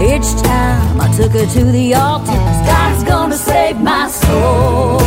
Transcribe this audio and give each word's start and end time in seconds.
Each 0.00 0.30
time 0.42 1.00
I 1.00 1.08
took 1.16 1.32
her 1.32 1.46
to 1.46 1.64
the 1.64 1.94
altar, 1.94 2.32
God's 2.66 3.04
gonna 3.04 3.36
save 3.36 3.80
my 3.80 4.08
soul. 4.08 4.97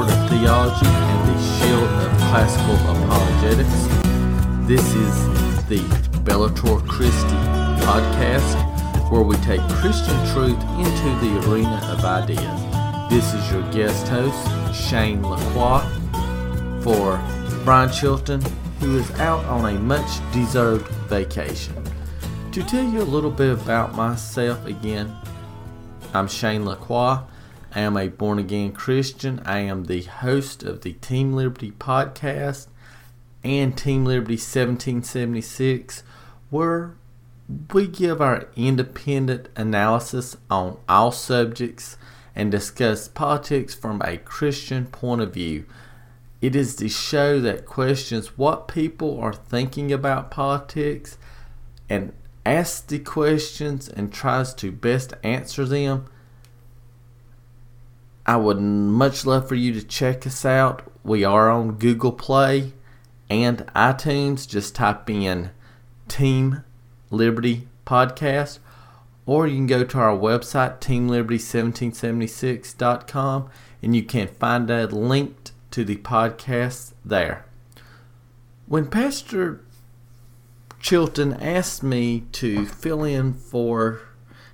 Sword 0.00 0.12
of 0.12 0.30
theology 0.30 0.86
and 0.86 1.28
the 1.28 1.58
shield 1.58 1.84
of 1.84 2.16
classical 2.30 2.74
apologetics. 2.76 3.86
This 4.66 4.94
is 4.94 5.66
the 5.66 5.80
Bellator 6.24 6.86
Christi 6.88 7.36
podcast, 7.84 9.10
where 9.10 9.22
we 9.22 9.36
take 9.38 9.60
Christian 9.68 10.16
truth 10.32 10.58
into 10.78 11.08
the 11.20 11.50
arena 11.50 11.80
of 11.92 12.04
ideas. 12.04 13.10
This 13.10 13.34
is 13.34 13.50
your 13.50 13.62
guest 13.72 14.08
host, 14.08 14.74
Shane 14.74 15.22
Lacroix, 15.22 15.84
for 16.82 17.22
Brian 17.64 17.90
Chilton, 17.90 18.40
who 18.78 18.98
is 18.98 19.10
out 19.20 19.44
on 19.46 19.74
a 19.74 19.78
much 19.78 20.32
deserved 20.32 20.86
vacation. 21.08 21.74
To 22.52 22.62
tell 22.62 22.84
you 22.84 23.02
a 23.02 23.10
little 23.10 23.30
bit 23.30 23.52
about 23.52 23.94
myself 23.94 24.64
again, 24.64 25.14
I'm 26.14 26.26
Shane 26.26 26.64
Lacroix. 26.64 27.18
I 27.72 27.80
am 27.80 27.96
a 27.96 28.08
born 28.08 28.38
again 28.40 28.72
Christian. 28.72 29.40
I 29.44 29.60
am 29.60 29.84
the 29.84 30.02
host 30.02 30.64
of 30.64 30.80
the 30.80 30.94
Team 30.94 31.32
Liberty 31.32 31.70
podcast 31.70 32.66
and 33.44 33.76
Team 33.76 34.04
Liberty 34.04 34.34
1776, 34.34 36.02
where 36.50 36.96
we 37.72 37.86
give 37.86 38.20
our 38.20 38.48
independent 38.56 39.48
analysis 39.54 40.36
on 40.50 40.78
all 40.88 41.12
subjects 41.12 41.96
and 42.34 42.50
discuss 42.50 43.06
politics 43.06 43.74
from 43.74 44.02
a 44.04 44.18
Christian 44.18 44.86
point 44.86 45.20
of 45.20 45.32
view. 45.32 45.64
It 46.40 46.56
is 46.56 46.76
the 46.76 46.88
show 46.88 47.38
that 47.40 47.66
questions 47.66 48.38
what 48.38 48.66
people 48.66 49.20
are 49.20 49.32
thinking 49.32 49.92
about 49.92 50.30
politics 50.30 51.18
and 51.88 52.12
asks 52.44 52.80
the 52.80 52.98
questions 52.98 53.88
and 53.88 54.12
tries 54.12 54.54
to 54.54 54.72
best 54.72 55.12
answer 55.22 55.64
them. 55.64 56.06
I 58.30 58.36
would 58.36 58.60
much 58.60 59.26
love 59.26 59.48
for 59.48 59.56
you 59.56 59.72
to 59.72 59.82
check 59.82 60.24
us 60.24 60.44
out. 60.44 60.82
We 61.02 61.24
are 61.24 61.50
on 61.50 61.78
Google 61.78 62.12
Play 62.12 62.74
and 63.28 63.66
iTunes. 63.74 64.46
Just 64.46 64.76
type 64.76 65.10
in 65.10 65.50
Team 66.06 66.62
Liberty 67.10 67.66
Podcast, 67.84 68.60
or 69.26 69.48
you 69.48 69.56
can 69.56 69.66
go 69.66 69.82
to 69.82 69.98
our 69.98 70.16
website, 70.16 70.78
teamliberty1776.com, 70.78 73.50
and 73.82 73.96
you 73.96 74.04
can 74.04 74.28
find 74.28 74.70
a 74.70 74.86
link 74.86 75.50
to 75.72 75.84
the 75.84 75.96
podcast 75.96 76.92
there. 77.04 77.44
When 78.66 78.86
Pastor 78.86 79.60
Chilton 80.78 81.32
asked 81.32 81.82
me 81.82 82.26
to 82.30 82.64
fill 82.64 83.02
in 83.02 83.32
for 83.32 84.02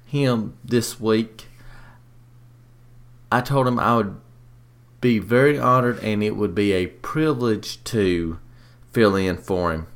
him 0.06 0.56
this 0.64 0.98
week, 0.98 1.48
I 3.36 3.42
told 3.42 3.68
him 3.68 3.78
I 3.78 3.94
would 3.98 4.16
be 5.02 5.18
very 5.18 5.58
honored 5.58 5.98
and 5.98 6.22
it 6.22 6.36
would 6.36 6.54
be 6.54 6.72
a 6.72 6.86
privilege 6.86 7.84
to 7.84 8.38
fill 8.92 9.14
in 9.14 9.36
for 9.36 9.72
him. 9.72 9.88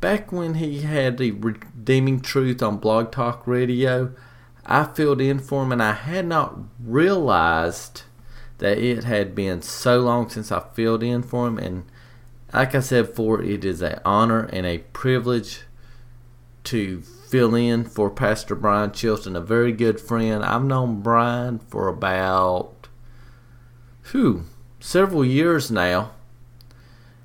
Back 0.00 0.32
when 0.32 0.54
he 0.54 0.80
had 0.80 1.18
the 1.18 1.32
Redeeming 1.32 2.20
Truth 2.20 2.62
on 2.62 2.78
Blog 2.78 3.12
Talk 3.12 3.46
Radio, 3.46 4.14
I 4.64 4.84
filled 4.84 5.20
in 5.20 5.38
for 5.38 5.64
him 5.64 5.72
and 5.72 5.82
I 5.82 5.92
had 5.92 6.26
not 6.26 6.56
realized 6.82 8.04
that 8.56 8.78
it 8.78 9.04
had 9.04 9.34
been 9.34 9.60
so 9.60 10.00
long 10.00 10.30
since 10.30 10.50
I 10.50 10.60
filled 10.72 11.02
in 11.02 11.22
for 11.22 11.48
him. 11.48 11.58
And 11.58 11.84
like 12.54 12.74
I 12.74 12.80
said 12.80 13.08
before, 13.08 13.42
it 13.42 13.66
is 13.66 13.82
an 13.82 14.00
honor 14.02 14.44
and 14.50 14.64
a 14.64 14.78
privilege 14.78 15.64
to 16.66 17.00
fill 17.00 17.54
in 17.54 17.84
for 17.84 18.10
Pastor 18.10 18.54
Brian 18.54 18.92
Chilton, 18.92 19.36
a 19.36 19.40
very 19.40 19.72
good 19.72 20.00
friend. 20.00 20.44
I've 20.44 20.64
known 20.64 21.00
Brian 21.00 21.58
for 21.58 21.88
about 21.88 22.88
whew, 24.10 24.44
several 24.80 25.24
years 25.24 25.70
now, 25.70 26.12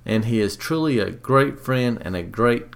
and 0.06 0.25
he 0.25 0.40
is 0.40 0.56
truly 0.56 1.00
a 1.00 1.12
great 1.12 1.59
friend 1.59 2.00
and 2.02 2.16
a 2.16 2.24
great 2.24 2.68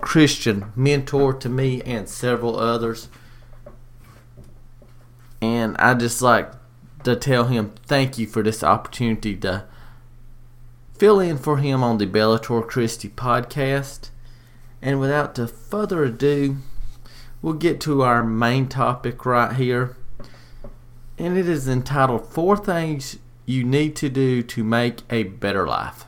Christian 0.00 0.72
mentor 0.74 1.32
to 1.34 1.48
me 1.48 1.82
and 1.82 2.08
several 2.08 2.58
others. 2.58 3.08
And 5.40 5.76
I 5.78 5.94
just 5.94 6.22
like 6.22 6.52
to 7.04 7.16
tell 7.16 7.44
him 7.44 7.74
thank 7.86 8.18
you 8.18 8.26
for 8.26 8.42
this 8.42 8.62
opportunity 8.62 9.36
to 9.36 9.64
fill 10.96 11.20
in 11.20 11.36
for 11.36 11.58
him 11.58 11.82
on 11.82 11.98
the 11.98 12.06
Bellator 12.06 12.66
Christi 12.66 13.08
podcast. 13.08 14.10
And 14.84 15.00
without 15.00 15.34
the 15.34 15.48
further 15.48 16.04
ado, 16.04 16.58
we'll 17.40 17.54
get 17.54 17.80
to 17.80 18.02
our 18.02 18.22
main 18.22 18.68
topic 18.68 19.24
right 19.24 19.56
here. 19.56 19.96
And 21.16 21.38
it 21.38 21.48
is 21.48 21.66
entitled 21.66 22.26
Four 22.26 22.58
Things 22.58 23.18
You 23.46 23.64
Need 23.64 23.96
to 23.96 24.10
Do 24.10 24.42
to 24.42 24.62
Make 24.62 25.00
a 25.08 25.22
Better 25.22 25.66
Life. 25.66 26.04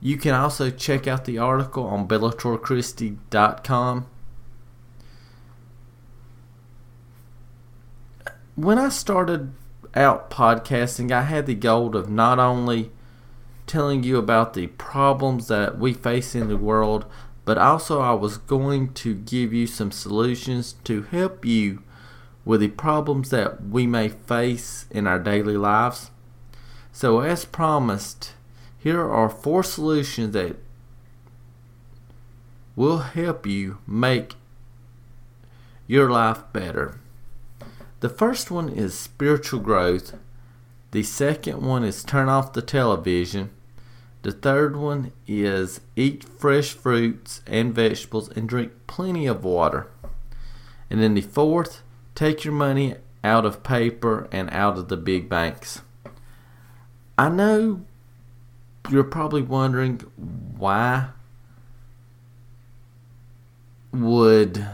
You 0.00 0.16
can 0.16 0.34
also 0.34 0.68
check 0.68 1.06
out 1.06 1.26
the 1.26 1.38
article 1.38 1.86
on 1.86 2.08
bellatorchristi.com. 2.08 4.06
When 8.56 8.78
I 8.78 8.88
started 8.88 9.52
out 9.94 10.28
podcasting, 10.28 11.12
I 11.12 11.22
had 11.22 11.46
the 11.46 11.54
goal 11.54 11.96
of 11.96 12.10
not 12.10 12.40
only 12.40 12.90
telling 13.74 14.04
you 14.04 14.16
about 14.16 14.54
the 14.54 14.68
problems 14.68 15.48
that 15.48 15.76
we 15.76 15.92
face 15.92 16.36
in 16.36 16.46
the 16.46 16.56
world, 16.56 17.04
but 17.44 17.58
also 17.58 18.00
I 18.00 18.12
was 18.12 18.38
going 18.38 18.92
to 18.92 19.16
give 19.16 19.52
you 19.52 19.66
some 19.66 19.90
solutions 19.90 20.76
to 20.84 21.02
help 21.02 21.44
you 21.44 21.82
with 22.44 22.60
the 22.60 22.68
problems 22.68 23.30
that 23.30 23.64
we 23.64 23.84
may 23.84 24.10
face 24.10 24.86
in 24.92 25.08
our 25.08 25.18
daily 25.18 25.56
lives. 25.56 26.12
So, 26.92 27.18
as 27.18 27.44
promised, 27.44 28.34
here 28.78 29.10
are 29.10 29.28
four 29.28 29.64
solutions 29.64 30.34
that 30.34 30.54
will 32.76 32.98
help 32.98 33.44
you 33.44 33.78
make 33.88 34.36
your 35.88 36.08
life 36.08 36.44
better. 36.52 37.00
The 37.98 38.08
first 38.08 38.52
one 38.52 38.68
is 38.68 38.96
spiritual 38.96 39.58
growth. 39.58 40.14
The 40.92 41.02
second 41.02 41.60
one 41.60 41.82
is 41.82 42.04
turn 42.04 42.28
off 42.28 42.52
the 42.52 42.62
television. 42.62 43.50
The 44.24 44.32
third 44.32 44.74
one 44.74 45.12
is 45.26 45.82
eat 45.96 46.24
fresh 46.24 46.72
fruits 46.72 47.42
and 47.46 47.74
vegetables 47.74 48.30
and 48.30 48.48
drink 48.48 48.72
plenty 48.86 49.26
of 49.26 49.44
water. 49.44 49.88
And 50.88 51.02
then 51.02 51.12
the 51.12 51.20
fourth, 51.20 51.82
take 52.14 52.42
your 52.42 52.54
money 52.54 52.94
out 53.22 53.44
of 53.44 53.62
paper 53.62 54.26
and 54.32 54.48
out 54.48 54.78
of 54.78 54.88
the 54.88 54.96
big 54.96 55.28
banks. 55.28 55.82
I 57.18 57.28
know 57.28 57.82
you're 58.88 59.04
probably 59.04 59.42
wondering 59.42 60.00
why 60.56 61.08
would 63.92 64.66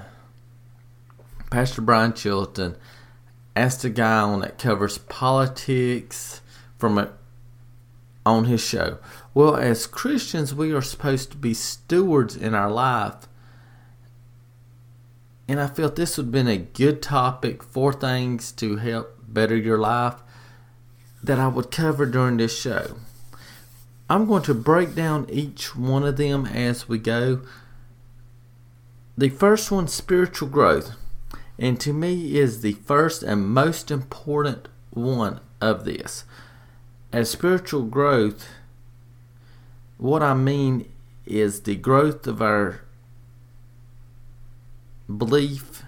Pastor 1.50 1.82
Brian 1.82 2.12
Chilton 2.12 2.76
ask 3.56 3.82
a 3.82 3.90
guy 3.90 4.20
on 4.20 4.42
that 4.42 4.58
covers 4.58 4.98
politics 4.98 6.40
from 6.78 6.98
a, 6.98 7.12
on 8.24 8.44
his 8.44 8.60
show? 8.60 8.98
Well, 9.32 9.56
as 9.56 9.86
Christians, 9.86 10.54
we 10.54 10.72
are 10.72 10.82
supposed 10.82 11.30
to 11.30 11.36
be 11.36 11.54
stewards 11.54 12.36
in 12.36 12.54
our 12.54 12.70
life. 12.70 13.28
And 15.46 15.60
I 15.60 15.68
felt 15.68 15.96
this 15.96 16.16
would 16.16 16.26
have 16.26 16.32
been 16.32 16.48
a 16.48 16.56
good 16.56 17.00
topic 17.00 17.62
for 17.62 17.92
things 17.92 18.50
to 18.52 18.76
help 18.76 19.18
better 19.26 19.56
your 19.56 19.78
life 19.78 20.16
that 21.22 21.38
I 21.38 21.48
would 21.48 21.70
cover 21.70 22.06
during 22.06 22.38
this 22.38 22.58
show. 22.58 22.96
I'm 24.08 24.26
going 24.26 24.42
to 24.44 24.54
break 24.54 24.94
down 24.94 25.28
each 25.30 25.76
one 25.76 26.02
of 26.02 26.16
them 26.16 26.46
as 26.46 26.88
we 26.88 26.98
go. 26.98 27.42
The 29.16 29.28
first 29.28 29.70
one, 29.70 29.86
spiritual 29.86 30.48
growth, 30.48 30.92
and 31.58 31.78
to 31.80 31.92
me 31.92 32.36
is 32.36 32.62
the 32.62 32.72
first 32.72 33.22
and 33.22 33.48
most 33.48 33.90
important 33.90 34.66
one 34.90 35.40
of 35.60 35.84
this. 35.84 36.24
As 37.12 37.30
spiritual 37.30 37.82
growth, 37.82 38.46
what 40.00 40.22
I 40.22 40.32
mean 40.32 40.90
is 41.26 41.60
the 41.60 41.76
growth 41.76 42.26
of 42.26 42.40
our 42.40 42.80
belief 45.14 45.82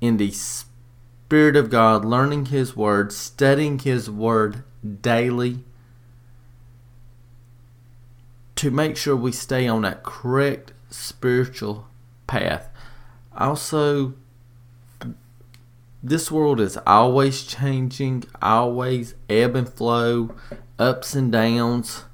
in 0.00 0.16
the 0.16 0.32
Spirit 0.32 1.54
of 1.54 1.70
God, 1.70 2.04
learning 2.04 2.46
His 2.46 2.76
Word, 2.76 3.12
studying 3.12 3.78
His 3.78 4.10
Word 4.10 4.64
daily 5.00 5.62
to 8.56 8.70
make 8.72 8.96
sure 8.96 9.14
we 9.14 9.30
stay 9.30 9.68
on 9.68 9.82
that 9.82 10.02
correct 10.02 10.72
spiritual 10.90 11.86
path. 12.26 12.68
Also, 13.36 14.14
this 16.02 16.32
world 16.32 16.60
is 16.60 16.78
always 16.84 17.44
changing, 17.44 18.24
always 18.42 19.14
ebb 19.28 19.54
and 19.54 19.68
flow, 19.68 20.34
ups 20.80 21.14
and 21.14 21.30
downs. 21.30 22.04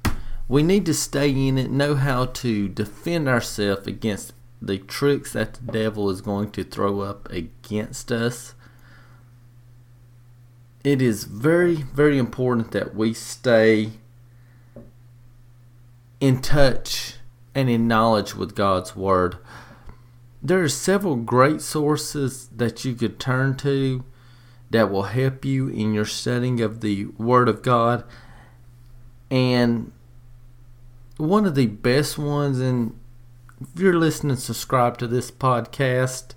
We 0.47 0.63
need 0.63 0.85
to 0.85 0.93
stay 0.93 1.29
in 1.29 1.57
it, 1.57 1.69
know 1.69 1.95
how 1.95 2.25
to 2.25 2.69
defend 2.69 3.27
ourselves 3.27 3.85
against 3.85 4.33
the 4.61 4.77
tricks 4.77 5.33
that 5.33 5.55
the 5.55 5.71
devil 5.71 6.09
is 6.09 6.21
going 6.21 6.51
to 6.51 6.63
throw 6.63 7.01
up 7.01 7.29
against 7.31 8.11
us. 8.11 8.55
It 10.83 11.01
is 11.01 11.25
very, 11.25 11.75
very 11.75 12.17
important 12.17 12.71
that 12.71 12.95
we 12.95 13.13
stay 13.13 13.91
in 16.19 16.41
touch 16.41 17.15
and 17.53 17.69
in 17.69 17.87
knowledge 17.87 18.35
with 18.35 18.55
God's 18.55 18.95
Word. 18.95 19.37
There 20.41 20.63
are 20.63 20.69
several 20.69 21.17
great 21.17 21.61
sources 21.61 22.47
that 22.55 22.85
you 22.85 22.95
could 22.95 23.19
turn 23.19 23.57
to 23.57 24.05
that 24.69 24.91
will 24.91 25.03
help 25.03 25.43
you 25.43 25.67
in 25.67 25.93
your 25.93 26.05
studying 26.05 26.61
of 26.61 26.81
the 26.81 27.05
Word 27.17 27.49
of 27.49 27.61
God. 27.61 28.03
And 29.29 29.91
one 31.17 31.45
of 31.45 31.55
the 31.55 31.67
best 31.67 32.17
ones, 32.17 32.59
and 32.59 32.97
if 33.61 33.79
you're 33.79 33.97
listening, 33.97 34.35
subscribe 34.35 34.97
to 34.99 35.07
this 35.07 35.31
podcast. 35.31 36.33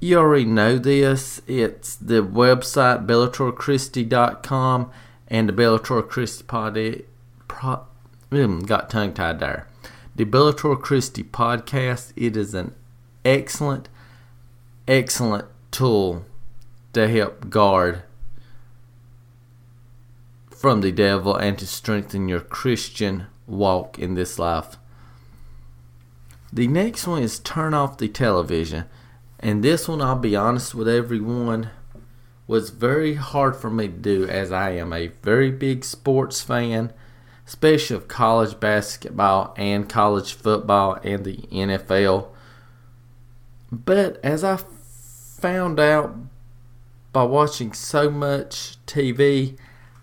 You 0.00 0.18
already 0.18 0.46
know 0.46 0.78
this. 0.78 1.42
It's 1.46 1.96
the 1.96 2.22
website 2.22 3.06
bellatorchristi.com 3.06 4.90
and 5.28 5.48
the 5.48 5.52
Bellator 5.52 6.08
Christi 6.08 6.44
pod, 6.44 6.74
mm, 8.30 8.66
got 8.66 8.90
tongue 8.90 9.12
tied 9.12 9.38
there. 9.38 9.68
The 10.16 10.24
Bellator 10.24 10.80
Christi 10.80 11.22
podcast. 11.22 12.12
It 12.16 12.36
is 12.36 12.54
an 12.54 12.74
excellent, 13.24 13.88
excellent 14.88 15.46
tool 15.70 16.24
to 16.94 17.06
help 17.08 17.48
guard 17.50 18.02
from 20.60 20.80
the 20.82 20.92
devil 20.92 21.34
and 21.34 21.58
to 21.58 21.66
strengthen 21.66 22.28
your 22.28 22.40
Christian 22.40 23.26
walk 23.46 23.98
in 23.98 24.14
this 24.14 24.38
life. 24.38 24.76
The 26.52 26.68
next 26.68 27.06
one 27.06 27.22
is 27.22 27.38
turn 27.38 27.74
off 27.74 27.98
the 27.98 28.08
television. 28.08 28.84
And 29.38 29.64
this 29.64 29.88
one, 29.88 30.02
I'll 30.02 30.16
be 30.16 30.36
honest 30.36 30.74
with 30.74 30.88
everyone, 30.88 31.70
was 32.46 32.70
very 32.70 33.14
hard 33.14 33.56
for 33.56 33.70
me 33.70 33.86
to 33.86 33.94
do 33.94 34.28
as 34.28 34.52
I 34.52 34.70
am 34.72 34.92
a 34.92 35.08
very 35.22 35.50
big 35.50 35.84
sports 35.84 36.42
fan 36.42 36.92
especially 37.50 37.96
of 37.96 38.06
college 38.06 38.60
basketball 38.60 39.52
and 39.56 39.88
college 39.88 40.34
football 40.34 40.96
and 41.02 41.24
the 41.24 41.38
NFL. 41.50 42.28
But 43.72 44.20
as 44.24 44.44
I 44.44 44.56
found 44.56 45.80
out 45.80 46.14
by 47.12 47.24
watching 47.24 47.72
so 47.72 48.08
much 48.08 48.76
TV, 48.86 49.58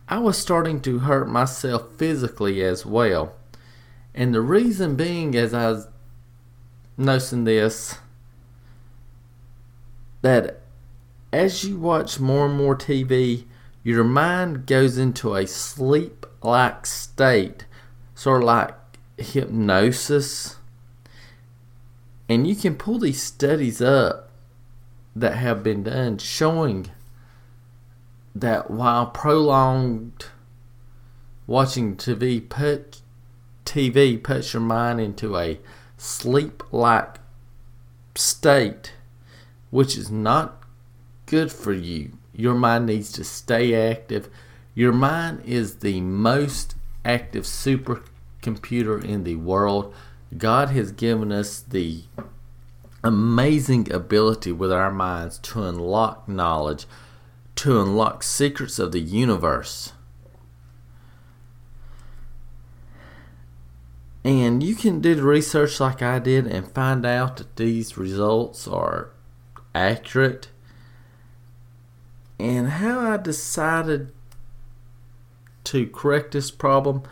I 0.10 0.20
was 0.20 0.38
starting 0.38 0.80
to 0.82 1.00
hurt 1.00 1.28
myself 1.28 1.92
physically 1.98 2.64
as 2.64 2.86
well. 2.86 3.34
And 4.16 4.34
the 4.34 4.42
reason 4.42 4.96
being, 4.96 5.36
as 5.36 5.54
I 5.54 5.70
was 5.70 5.88
noticing 6.98 7.44
this, 7.44 7.98
that 10.22 10.62
as 11.34 11.64
you 11.66 11.78
watch 11.78 12.20
more 12.20 12.46
and 12.46 12.56
more 12.56 12.76
TV, 12.76 13.46
your 13.84 14.04
mind 14.04 14.66
goes 14.66 14.98
into 14.98 15.36
a 15.36 15.46
sleep 15.46 16.26
like 16.42 16.86
state, 16.86 17.66
sort 18.16 18.44
of 18.44 18.48
like 18.48 18.76
hypnosis. 19.18 20.56
And 22.30 22.48
you 22.48 22.56
can 22.56 22.76
pull 22.76 23.00
these 23.00 23.22
studies 23.22 23.82
up 23.82 24.30
that 25.16 25.36
have 25.36 25.64
been 25.64 25.84
done 25.84 26.18
showing 26.18 26.92
that 28.42 28.70
while 28.70 29.08
prolonged 29.08 30.28
watching 31.46 31.96
TV 31.96 32.48
put 32.48 33.02
TV 33.66 34.22
puts 34.22 34.54
your 34.54 34.62
mind 34.62 35.00
into 35.00 35.38
a 35.38 35.60
sleep 35.98 36.64
like 36.72 37.18
state, 38.16 38.94
which 39.70 39.98
is 39.98 40.10
not 40.10 40.64
good 41.26 41.52
for 41.52 41.74
you. 41.74 42.12
Your 42.34 42.56
mind 42.56 42.86
needs 42.86 43.12
to 43.14 43.24
stay 43.24 43.92
active. 43.92 44.30
Your 44.74 44.94
mind 44.94 45.42
is 45.44 45.78
the 45.78 46.00
most 46.02 46.76
active 47.04 47.44
supercomputer 47.44 49.04
in 49.04 49.24
the 49.24 49.36
world. 49.36 49.94
God 50.38 50.70
has 50.70 50.92
given 50.92 51.32
us 51.32 51.60
the 51.60 52.04
amazing 53.04 53.92
ability 53.92 54.52
with 54.52 54.72
our 54.72 54.92
minds 54.92 55.40
to 55.40 55.64
unlock 55.64 56.28
knowledge, 56.28 56.86
to 57.58 57.82
unlock 57.82 58.24
secrets 58.24 58.80
of 58.80 58.92
the 58.92 59.00
universe. 59.00 59.94
And 64.24 64.62
you 64.62 64.76
can 64.76 65.00
do 65.00 65.16
the 65.16 65.24
research 65.24 65.80
like 65.80 66.02
I 66.02 66.20
did 66.20 66.48
and 66.48 66.72
find 66.72 67.06
out 67.06 67.38
that 67.38 67.56
these 67.56 67.98
results 67.98 68.68
are 68.68 69.12
accurate. 69.74 70.50
And 72.40 72.68
how 72.68 73.00
I 73.00 73.18
decided 73.18 74.12
to 75.64 75.88
correct 75.88 76.34
this 76.34 76.52
problem, 76.52 77.04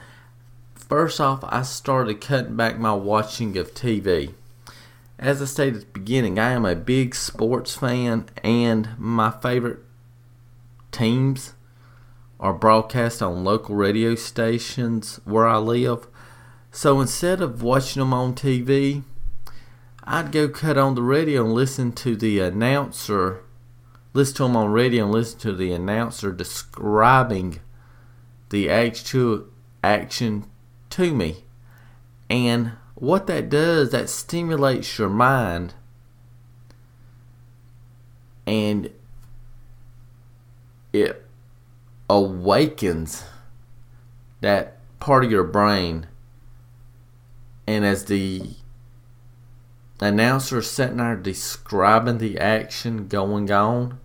first 0.76 1.20
off, 1.20 1.44
I 1.44 1.64
started 1.64 2.22
cutting 2.22 2.56
back 2.56 2.78
my 2.78 2.94
watching 2.94 3.58
of 3.58 3.74
TV. 3.74 4.34
As 5.18 5.42
I 5.42 5.46
stated 5.46 5.76
at 5.76 5.94
the 5.94 6.00
beginning, 6.00 6.38
I 6.38 6.52
am 6.52 6.66
a 6.66 6.76
big 6.76 7.16
sports 7.16 7.76
fan, 7.76 8.26
and 8.44 8.90
my 9.00 9.32
favorite 9.32 9.85
teams 10.96 11.54
are 12.40 12.54
broadcast 12.54 13.22
on 13.22 13.44
local 13.44 13.76
radio 13.76 14.16
stations 14.16 15.20
where 15.26 15.48
I 15.48 15.58
live. 15.58 16.08
So 16.72 17.00
instead 17.02 17.42
of 17.42 17.64
watching 17.64 18.02
them 18.02 18.14
on 18.14 18.36
TV, 18.36 19.04
I'd 20.04 20.32
go 20.32 20.48
cut 20.50 20.78
on 20.78 20.96
the 20.96 21.02
radio 21.02 21.44
and 21.44 21.54
listen 21.54 21.92
to 21.94 22.16
the 22.16 22.40
announcer 22.40 23.46
listen 24.16 24.36
to 24.36 24.44
them 24.44 24.56
on 24.56 24.72
radio 24.72 25.04
and 25.04 25.14
listen 25.14 25.38
to 25.38 25.52
the 25.52 25.74
announcer 25.74 26.32
describing 26.32 27.60
the 28.50 28.70
actual 28.70 29.44
action 29.84 30.46
to 30.90 31.14
me. 31.14 31.44
And 32.30 32.72
what 32.96 33.28
that 33.28 33.50
does, 33.50 33.92
that 33.92 34.10
stimulates 34.10 34.98
your 34.98 35.10
mind 35.10 35.74
and 38.48 38.90
it 41.02 41.26
awakens 42.10 43.24
that 44.42 44.78
part 45.00 45.26
of 45.26 45.32
your 45.32 45.44
brain. 45.44 46.08
And 47.68 47.84
as 47.86 48.06
the 48.06 48.56
announcer 50.00 50.62
sitting 50.62 50.98
there 50.98 51.16
describing 51.16 52.18
the 52.18 52.38
action 52.40 53.08
going 53.08 53.52
on 53.52 54.00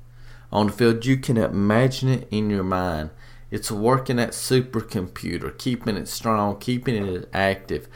on 0.53 0.69
the 0.69 0.73
field, 0.73 1.05
you 1.05 1.17
can 1.17 1.37
imagine 1.37 2.09
it 2.09 2.29
in 2.31 2.51
your 2.51 2.65
mind. 2.65 3.11
It's 3.51 3.71
working 3.71 4.17
that 4.17 4.31
supercomputer, 4.31 5.59
keeping 5.59 5.97
it 5.97 6.09
strong, 6.09 6.59
keeping 6.59 6.95
it 6.95 7.29
active. 7.33 7.89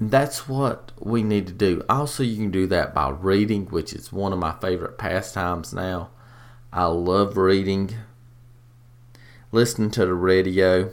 That's 0.00 0.48
what 0.48 0.92
we 0.98 1.22
need 1.22 1.46
to 1.48 1.52
do. 1.52 1.82
Also, 1.88 2.22
you 2.22 2.36
can 2.36 2.50
do 2.50 2.66
that 2.68 2.94
by 2.94 3.10
reading, 3.10 3.66
which 3.66 3.92
is 3.92 4.12
one 4.12 4.32
of 4.32 4.38
my 4.38 4.54
favorite 4.60 4.98
pastimes 4.98 5.72
now. 5.72 6.10
I 6.72 6.86
love 6.86 7.36
reading, 7.36 7.94
listening 9.54 9.90
to 9.92 10.04
the 10.04 10.14
radio. 10.14 10.90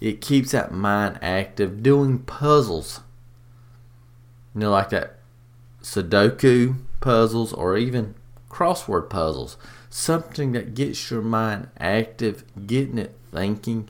It 0.00 0.20
keeps 0.20 0.52
that 0.52 0.72
mind 0.72 1.18
active, 1.20 1.82
doing 1.82 2.20
puzzles. 2.20 3.00
You 4.54 4.62
know, 4.62 4.70
like 4.70 4.90
that 4.90 5.18
Sudoku 5.82 6.78
puzzles 7.00 7.52
or 7.52 7.76
even 7.76 8.14
crossword 8.50 9.10
puzzles. 9.10 9.56
Something 9.90 10.52
that 10.52 10.74
gets 10.74 11.10
your 11.10 11.22
mind 11.22 11.68
active, 11.78 12.44
getting 12.66 12.98
it 12.98 13.14
thinking. 13.30 13.88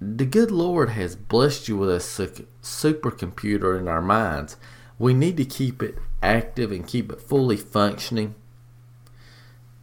The 0.00 0.26
good 0.26 0.50
Lord 0.50 0.90
has 0.90 1.16
blessed 1.16 1.68
you 1.68 1.76
with 1.76 1.90
a 1.90 2.44
supercomputer 2.62 3.78
in 3.78 3.88
our 3.88 4.02
minds. 4.02 4.56
We 4.98 5.14
need 5.14 5.36
to 5.36 5.44
keep 5.44 5.82
it 5.82 5.96
active 6.22 6.72
and 6.72 6.86
keep 6.86 7.12
it 7.12 7.20
fully 7.20 7.56
functioning. 7.56 8.34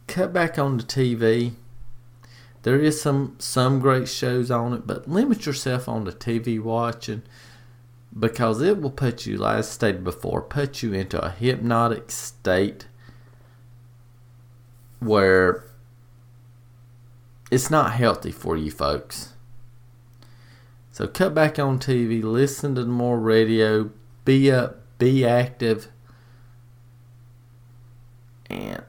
Cut 0.06 0.32
back 0.32 0.58
on 0.58 0.76
the 0.76 0.84
TV. 0.84 1.54
There 2.66 2.80
is 2.80 3.00
some 3.00 3.36
some 3.38 3.78
great 3.78 4.08
shows 4.08 4.50
on 4.50 4.72
it, 4.72 4.88
but 4.88 5.08
limit 5.08 5.46
yourself 5.46 5.88
on 5.88 6.02
the 6.02 6.10
TV 6.10 6.60
watching 6.60 7.22
because 8.18 8.60
it 8.60 8.82
will 8.82 8.90
put 8.90 9.24
you, 9.24 9.36
like 9.36 9.58
I 9.58 9.60
stated 9.60 10.02
before, 10.02 10.42
put 10.42 10.82
you 10.82 10.92
into 10.92 11.24
a 11.24 11.30
hypnotic 11.30 12.10
state 12.10 12.88
where 14.98 15.70
it's 17.52 17.70
not 17.70 17.92
healthy 17.92 18.32
for 18.32 18.56
you 18.56 18.72
folks. 18.72 19.34
So 20.90 21.06
cut 21.06 21.34
back 21.34 21.60
on 21.60 21.78
TV, 21.78 22.20
listen 22.20 22.74
to 22.74 22.84
more 22.84 23.20
radio, 23.20 23.92
be 24.24 24.50
up, 24.50 24.80
be 24.98 25.24
active, 25.24 25.86
and 28.50 28.82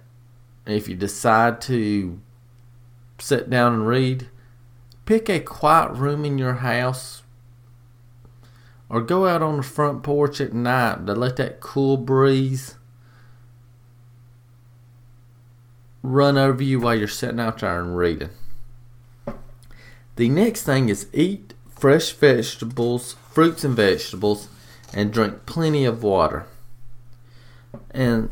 if 0.65 0.89
you 0.89 0.95
decide 0.95 1.61
to 1.61 2.19
sit 3.19 3.49
down 3.49 3.73
and 3.73 3.87
read, 3.87 4.29
pick 5.05 5.29
a 5.29 5.39
quiet 5.39 5.91
room 5.93 6.25
in 6.25 6.37
your 6.37 6.55
house 6.55 7.23
or 8.89 9.01
go 9.01 9.27
out 9.27 9.41
on 9.41 9.57
the 9.57 9.63
front 9.63 10.03
porch 10.03 10.39
at 10.39 10.53
night 10.53 11.05
to 11.05 11.13
let 11.13 11.35
that 11.37 11.59
cool 11.59 11.97
breeze 11.97 12.75
run 16.01 16.37
over 16.37 16.63
you 16.63 16.79
while 16.79 16.95
you're 16.95 17.07
sitting 17.07 17.39
out 17.39 17.59
there 17.59 17.81
and 17.81 17.97
reading. 17.97 18.29
The 20.15 20.29
next 20.29 20.63
thing 20.63 20.89
is 20.89 21.07
eat 21.13 21.53
fresh 21.69 22.11
vegetables, 22.11 23.13
fruits 23.31 23.63
and 23.63 23.75
vegetables, 23.75 24.47
and 24.93 25.11
drink 25.11 25.45
plenty 25.45 25.85
of 25.85 26.01
water. 26.01 26.47
And 27.91 28.31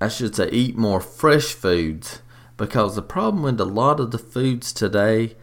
I 0.00 0.08
should 0.08 0.34
say 0.34 0.48
eat 0.50 0.76
more 0.76 1.00
fresh 1.00 1.52
foods 1.52 2.20
because 2.60 2.94
the 2.94 3.00
problem 3.00 3.42
with 3.42 3.58
a 3.58 3.64
lot 3.64 3.98
of 3.98 4.10
the 4.10 4.18
foods 4.18 4.70
today, 4.70 5.34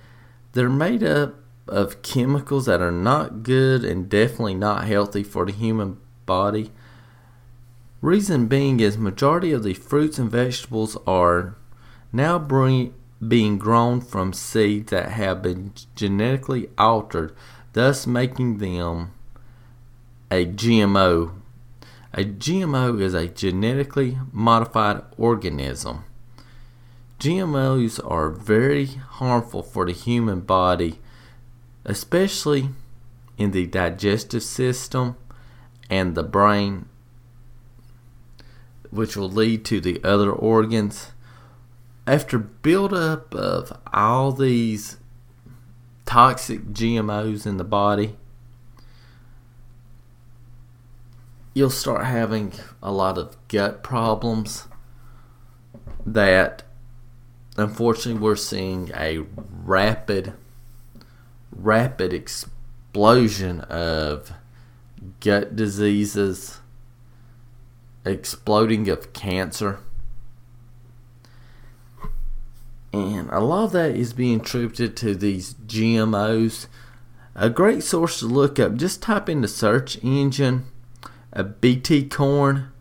they're 0.54 0.70
made 0.70 1.02
up 1.02 1.34
of 1.68 2.04
chemicals 2.04 2.68
that 2.68 2.80
are 2.80 2.92
not 2.92 3.42
good 3.42 3.84
and 3.84 4.08
definitely 4.08 4.54
not 4.54 4.86
healthy 4.86 5.24
for 5.24 5.44
the 5.44 5.52
human 5.52 5.98
body. 6.28 6.70
Reason 8.02 8.46
being 8.46 8.80
is 8.80 9.00
majority 9.00 9.52
of 9.52 9.64
the 9.64 9.74
fruits 9.74 10.20
and 10.20 10.30
vegetables 10.30 10.96
are 11.08 11.56
now 12.14 12.38
bring, 12.38 12.94
being 13.28 13.58
grown 13.58 14.00
from 14.00 14.32
seeds 14.32 14.92
that 14.92 15.10
have 15.14 15.42
been 15.42 15.74
genetically 15.96 16.70
altered, 16.78 17.36
thus 17.74 18.06
making 18.06 18.60
them 18.60 19.10
a 20.30 20.46
GMO. 20.46 21.32
A 22.14 22.24
GMO 22.24 23.02
is 23.02 23.16
a 23.16 23.28
genetically 23.28 24.20
modified 24.32 25.02
organism. 25.18 26.04
GMOs 27.20 28.00
are 28.10 28.30
very 28.30 28.86
harmful 28.86 29.64
for 29.64 29.86
the 29.86 29.92
human 29.92 30.42
body 30.42 31.00
especially 31.88 32.70
in 33.38 33.52
the 33.52 33.66
digestive 33.66 34.44
system 34.44 35.16
and 35.90 36.14
the 36.14 36.24
brain, 36.24 36.88
which 38.92 39.16
will 39.16 39.32
lead 39.32 39.64
to 39.66 39.80
the 39.80 40.04
other 40.04 40.30
organs. 40.30 41.12
After 42.06 42.38
buildup 42.38 43.34
of 43.34 43.78
all 43.94 44.34
these 44.34 44.98
toxic 46.06 46.66
GMOs 46.66 47.46
in 47.46 47.58
the 47.58 47.64
body, 47.64 48.18
you'll 51.54 51.70
start 51.70 52.06
having 52.06 52.52
a 52.84 52.92
lot 52.92 53.18
of 53.18 53.36
gut 53.48 53.82
problems 53.82 54.68
that 56.06 56.64
unfortunately 57.58 58.22
we're 58.22 58.36
seeing 58.36 58.92
a 58.94 59.20
rapid 59.66 60.34
rapid 61.52 62.14
explosion 62.14 63.62
of 63.62 64.32
gut 65.20 65.56
diseases, 65.56 66.60
exploding 68.06 68.88
of 68.90 69.12
cancer. 69.14 69.80
And 72.94 73.30
a 73.30 73.40
lot 73.40 73.66
of 73.66 73.72
that 73.74 73.96
is 73.96 74.14
being 74.14 74.40
attributed 74.40 74.96
to 74.98 75.16
these 75.16 75.54
GMOs. 75.54 76.68
A 77.36 77.50
great 77.50 77.84
source 77.84 78.20
to 78.20 78.26
look 78.26 78.60
up, 78.60 78.76
just 78.76 79.02
type 79.02 79.30
in 79.30 79.42
the 79.42 79.48
search 79.48 80.04
engine 80.04 80.66
a 81.34 81.44
BT 81.44 82.08
corn 82.08 82.72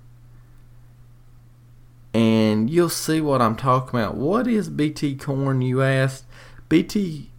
and 2.17 2.71
you'll 2.71 2.89
see 2.89 3.21
what 3.21 3.43
I'm 3.43 3.57
talking 3.57 4.01
about. 4.01 4.15
What 4.15 4.47
is 4.47 4.71
BT 4.71 5.17
corn, 5.17 5.61
you 5.61 5.83
asked? 5.83 6.25
BT 6.71 7.31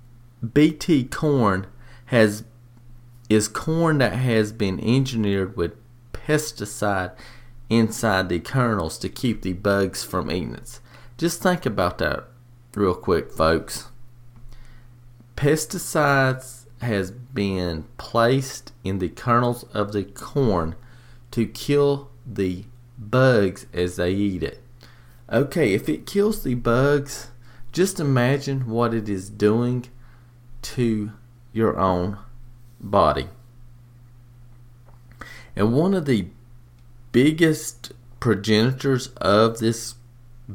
BT 0.53 1.05
corn 1.05 1.65
has 2.05 2.43
is 3.27 3.47
corn 3.47 3.97
that 3.97 4.13
has 4.13 4.51
been 4.51 4.79
engineered 4.79 5.57
with 5.57 5.73
pesticide 6.13 7.13
inside 7.71 8.29
the 8.29 8.39
kernels 8.39 8.99
to 8.99 9.09
keep 9.09 9.41
the 9.41 9.53
bugs 9.53 10.03
from 10.03 10.29
eating 10.29 10.53
it. 10.53 10.79
Just 11.17 11.41
think 11.41 11.65
about 11.65 11.97
that 11.97 12.25
real 12.75 12.93
quick, 12.93 13.31
folks. 13.31 13.87
Pesticides 15.35 16.65
has 16.81 17.09
been 17.09 17.85
placed 17.97 18.73
in 18.83 18.99
the 18.99 19.09
kernels 19.09 19.63
of 19.73 19.91
the 19.91 20.03
corn 20.03 20.75
to 21.31 21.47
kill 21.47 22.11
the 22.31 22.65
bugs 22.99 23.65
as 23.73 23.95
they 23.95 24.11
eat 24.11 24.43
it. 24.43 24.61
Okay, 25.31 25.73
if 25.73 25.89
it 25.89 26.05
kills 26.05 26.43
the 26.43 26.55
bugs, 26.55 27.31
just 27.73 27.99
imagine 27.99 28.69
what 28.69 28.93
it 28.93 29.09
is 29.09 29.29
doing 29.29 29.85
to 30.61 31.11
your 31.51 31.77
own 31.77 32.17
body. 32.79 33.27
And 35.55 35.73
one 35.73 35.93
of 35.93 36.05
the 36.05 36.27
biggest 37.11 37.91
progenitors 38.19 39.07
of 39.17 39.59
this 39.59 39.95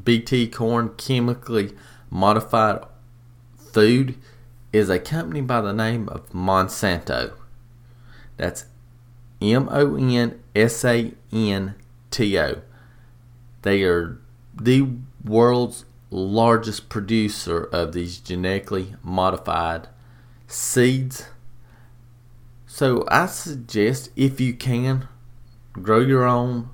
BT 0.05 0.49
corn 0.49 0.91
chemically 0.97 1.75
modified 2.09 2.85
food 3.57 4.15
is 4.73 4.89
a 4.89 4.99
company 4.99 5.43
by 5.43 5.61
the 5.61 5.73
name 5.73 6.09
of 6.09 6.31
Monsanto. 6.31 7.35
That's 8.39 8.65
M 9.43 9.69
O 9.71 9.97
N 9.97 10.41
S 10.55 10.83
A 10.85 11.13
N 11.31 11.75
T 12.11 12.39
O. 12.39 12.63
They 13.63 13.83
are 13.83 14.19
the 14.55 14.89
world's 15.25 15.85
largest 16.11 16.89
producer 16.89 17.65
of 17.65 17.93
these 17.93 18.19
genetically 18.19 18.95
modified 19.03 19.89
seeds. 20.47 21.27
So 22.67 23.05
I 23.09 23.27
suggest 23.27 24.11
if 24.17 24.41
you 24.41 24.55
can 24.55 25.09
grow 25.73 26.01
your 26.01 26.25
own 26.25 26.69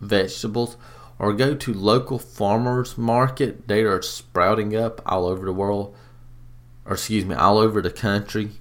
vegetables 0.00 0.76
or 1.18 1.32
go 1.32 1.54
to 1.54 1.72
local 1.72 2.18
farmers 2.18 2.98
market. 2.98 3.68
They 3.68 3.82
are 3.82 4.02
sprouting 4.02 4.76
up 4.76 5.00
all 5.06 5.26
over 5.26 5.46
the 5.46 5.52
world, 5.52 5.94
or 6.84 6.94
excuse 6.94 7.24
me, 7.24 7.34
all 7.34 7.58
over 7.58 7.80
the 7.80 7.90
country. 7.90 8.52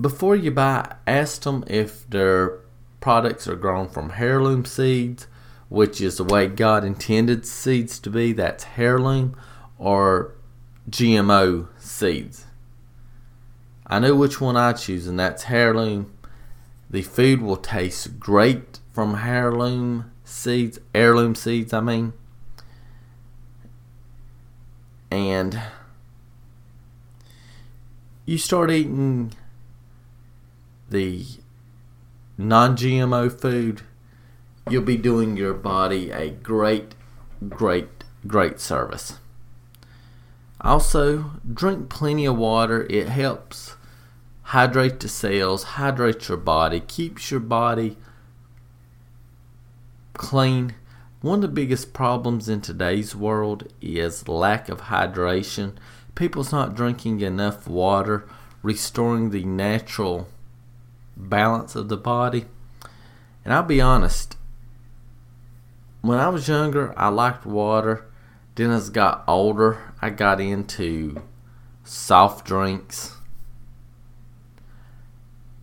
Before 0.00 0.34
you 0.34 0.50
buy, 0.50 0.96
ask 1.06 1.42
them 1.42 1.64
if 1.68 2.08
their 2.10 2.58
products 3.00 3.46
are 3.46 3.54
grown 3.54 3.88
from 3.88 4.12
heirloom 4.16 4.64
seeds, 4.64 5.28
which 5.74 6.00
is 6.00 6.18
the 6.18 6.24
way 6.24 6.46
God 6.46 6.84
intended 6.84 7.44
seeds 7.44 7.98
to 7.98 8.08
be. 8.08 8.32
That's 8.32 8.64
heirloom, 8.76 9.36
or 9.76 10.32
GMO 10.88 11.66
seeds. 11.78 12.46
I 13.84 13.98
know 13.98 14.14
which 14.14 14.40
one 14.40 14.56
I 14.56 14.72
choose, 14.72 15.08
and 15.08 15.18
that's 15.18 15.50
heirloom. 15.50 16.12
The 16.88 17.02
food 17.02 17.42
will 17.42 17.56
taste 17.56 18.20
great 18.20 18.78
from 18.92 19.16
heirloom 19.16 20.12
seeds, 20.22 20.78
heirloom 20.94 21.34
seeds, 21.34 21.72
I 21.72 21.80
mean. 21.80 22.12
And 25.10 25.60
you 28.24 28.38
start 28.38 28.70
eating 28.70 29.32
the 30.88 31.26
non 32.38 32.76
GMO 32.76 33.28
food, 33.40 33.82
you'll 34.68 34.82
be 34.82 34.96
doing 34.96 35.36
your 35.36 35.54
body 35.54 36.10
a 36.10 36.30
great, 36.30 36.94
great, 37.48 38.04
great 38.26 38.60
service. 38.60 39.18
Also, 40.60 41.32
drink 41.52 41.90
plenty 41.90 42.24
of 42.24 42.38
water. 42.38 42.86
It 42.88 43.08
helps 43.08 43.76
hydrate 44.44 45.00
the 45.00 45.08
cells, 45.08 45.62
hydrate 45.64 46.28
your 46.28 46.38
body, 46.38 46.80
keeps 46.80 47.30
your 47.30 47.40
body 47.40 47.96
clean. 50.14 50.74
One 51.20 51.38
of 51.38 51.42
the 51.42 51.48
biggest 51.48 51.92
problems 51.92 52.48
in 52.48 52.60
today's 52.60 53.14
world 53.14 53.72
is 53.80 54.28
lack 54.28 54.68
of 54.68 54.82
hydration. 54.82 55.74
People's 56.14 56.52
not 56.52 56.74
drinking 56.74 57.20
enough 57.20 57.66
water, 57.66 58.26
restoring 58.62 59.30
the 59.30 59.44
natural 59.44 60.28
balance 61.16 61.74
of 61.74 61.88
the 61.88 61.96
body. 61.96 62.46
And 63.44 63.52
I'll 63.52 63.62
be 63.62 63.80
honest, 63.80 64.36
when 66.04 66.18
I 66.18 66.28
was 66.28 66.48
younger, 66.48 66.92
I 66.98 67.08
liked 67.08 67.46
water. 67.46 68.04
Then 68.56 68.70
as 68.70 68.90
I 68.90 68.92
got 68.92 69.24
older, 69.26 69.94
I 70.02 70.10
got 70.10 70.38
into 70.38 71.22
soft 71.82 72.46
drinks. 72.46 73.16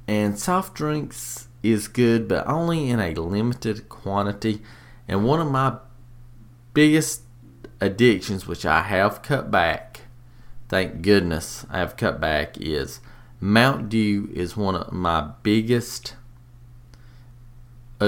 And 0.08 0.40
soft 0.40 0.74
drinks 0.74 1.48
is 1.62 1.88
good, 1.88 2.28
but 2.28 2.48
only 2.48 2.90
in 2.90 3.00
a 3.00 3.14
limited 3.14 3.88
quantity. 3.88 4.64
And 5.08 5.26
one 5.26 5.40
of 5.40 5.52
my 5.52 5.78
biggest 6.74 7.22
addictions, 7.80 8.48
which 8.48 8.66
I 8.66 8.82
have 8.82 9.22
cut 9.22 9.52
back, 9.52 10.02
thank 10.70 11.04
goodness 11.04 11.68
I 11.70 11.78
have 11.78 11.96
cut 11.96 12.20
back, 12.20 12.58
is 12.58 13.00
Mountain 13.40 13.90
Dew 13.90 14.28
is 14.34 14.58
one 14.58 14.76
of 14.76 14.92
my 14.92 15.34
biggest 15.44 16.16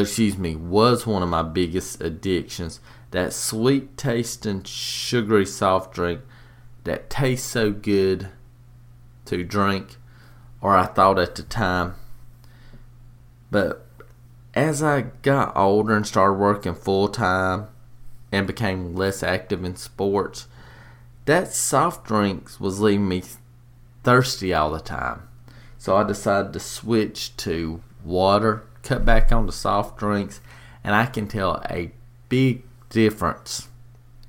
excuse 0.01 0.37
me, 0.37 0.55
was 0.55 1.05
one 1.05 1.23
of 1.23 1.29
my 1.29 1.43
biggest 1.43 2.01
addictions. 2.01 2.79
That 3.11 3.31
sweet 3.33 3.95
tasting, 3.95 4.63
sugary 4.63 5.45
soft 5.45 5.93
drink 5.93 6.21
that 6.83 7.09
tastes 7.09 7.47
so 7.47 7.71
good 7.71 8.29
to 9.25 9.43
drink, 9.43 9.97
or 10.61 10.75
I 10.75 10.85
thought 10.85 11.19
at 11.19 11.35
the 11.35 11.43
time. 11.43 11.95
But 13.51 13.85
as 14.55 14.81
I 14.81 15.01
got 15.21 15.55
older 15.55 15.95
and 15.95 16.07
started 16.07 16.39
working 16.39 16.75
full 16.75 17.07
time 17.07 17.67
and 18.31 18.47
became 18.47 18.95
less 18.95 19.21
active 19.21 19.63
in 19.63 19.75
sports, 19.75 20.47
that 21.25 21.53
soft 21.53 22.05
drinks 22.05 22.59
was 22.59 22.81
leaving 22.81 23.07
me 23.07 23.23
thirsty 24.03 24.53
all 24.53 24.71
the 24.71 24.79
time. 24.79 25.29
So 25.77 25.95
I 25.95 26.03
decided 26.03 26.53
to 26.53 26.59
switch 26.59 27.37
to 27.37 27.81
water 28.03 28.63
cut 28.83 29.05
back 29.05 29.31
on 29.31 29.45
the 29.45 29.51
soft 29.51 29.97
drinks, 29.97 30.41
and 30.83 30.93
I 30.93 31.05
can 31.05 31.27
tell 31.27 31.63
a 31.69 31.91
big 32.29 32.63
difference. 32.89 33.69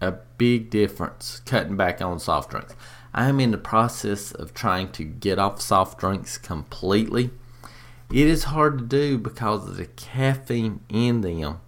A 0.00 0.12
big 0.38 0.70
difference 0.70 1.40
cutting 1.44 1.76
back 1.76 2.00
on 2.00 2.18
soft 2.18 2.50
drinks. 2.50 2.74
I 3.12 3.28
am 3.28 3.40
in 3.40 3.50
the 3.50 3.58
process 3.58 4.32
of 4.32 4.54
trying 4.54 4.90
to 4.92 5.04
get 5.04 5.38
off 5.38 5.60
soft 5.60 5.98
drinks 5.98 6.38
completely. 6.38 7.30
It 8.10 8.26
is 8.26 8.44
hard 8.44 8.78
to 8.78 8.84
do 8.84 9.18
because 9.18 9.68
of 9.68 9.76
the 9.76 9.86
caffeine 9.86 10.80
in 10.88 11.20
them. 11.20 11.60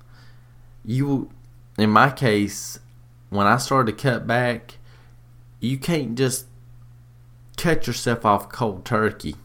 You, 0.85 1.31
in 1.79 1.90
my 1.90 2.11
case, 2.11 2.79
when 3.31 3.46
I 3.46 3.57
started 3.57 3.96
to 3.96 4.03
cut 4.03 4.27
back, 4.27 4.77
you 5.61 5.79
can't 5.79 6.16
just 6.16 6.46
cut 7.57 7.87
yourself 7.87 8.25
off 8.25 8.49
cold 8.49 8.85
turkey 8.85 9.37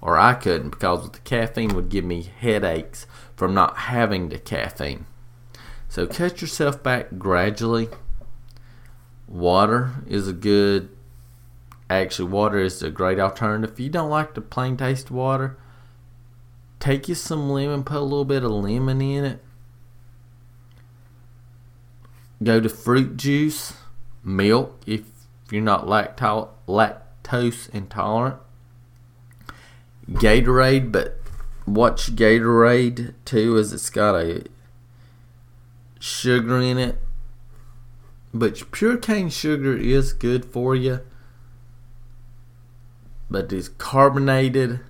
or 0.00 0.18
I 0.18 0.34
couldn't 0.34 0.70
because 0.70 1.10
the 1.10 1.18
caffeine 1.20 1.74
would 1.74 1.88
give 1.88 2.04
me 2.04 2.22
headaches 2.22 3.06
from 3.36 3.54
not 3.54 3.76
having 3.76 4.28
the 4.28 4.38
caffeine. 4.38 5.06
So 5.88 6.06
cut 6.06 6.40
yourself 6.40 6.82
back 6.82 7.18
gradually. 7.18 7.88
Water 9.26 9.94
is 10.06 10.28
a 10.28 10.32
good 10.32 10.90
actually 11.90 12.28
water 12.28 12.58
is 12.58 12.82
a 12.82 12.90
great 12.90 13.18
alternative. 13.18 13.72
If 13.72 13.80
you 13.80 13.88
don't 13.88 14.10
like 14.10 14.34
the 14.34 14.40
plain 14.40 14.76
taste 14.76 15.06
of 15.06 15.12
water, 15.12 15.56
take 16.80 17.08
you 17.08 17.14
some 17.14 17.50
lemon, 17.50 17.82
put 17.82 17.96
a 17.96 18.00
little 18.00 18.24
bit 18.24 18.44
of 18.44 18.50
lemon 18.50 19.00
in 19.00 19.24
it. 19.24 19.44
Go 22.42 22.60
to 22.60 22.68
fruit 22.68 23.16
juice, 23.16 23.72
milk 24.22 24.80
if 24.86 25.02
you're 25.50 25.62
not 25.62 25.86
lacto- 25.86 26.50
lactose 26.68 27.68
intolerant 27.70 28.36
Gatorade, 30.10 30.90
but 30.90 31.20
watch 31.66 32.16
Gatorade 32.16 33.14
too, 33.24 33.58
as 33.58 33.72
it's 33.72 33.90
got 33.90 34.14
a 34.14 34.44
sugar 36.00 36.60
in 36.60 36.78
it. 36.78 36.98
But 38.32 38.70
pure 38.70 38.96
cane 38.96 39.30
sugar 39.30 39.76
is 39.76 40.12
good 40.12 40.44
for 40.44 40.74
you. 40.74 41.00
But 43.30 43.48
this 43.48 43.68
carbonated 43.68 44.80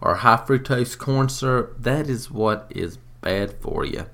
or 0.00 0.16
high 0.16 0.36
fructose 0.36 0.96
corn 0.96 1.28
syrup, 1.28 1.76
that 1.78 2.08
is 2.08 2.30
what 2.30 2.70
is 2.74 2.98
bad 3.20 3.54
for 3.60 3.84
you. 3.84 4.06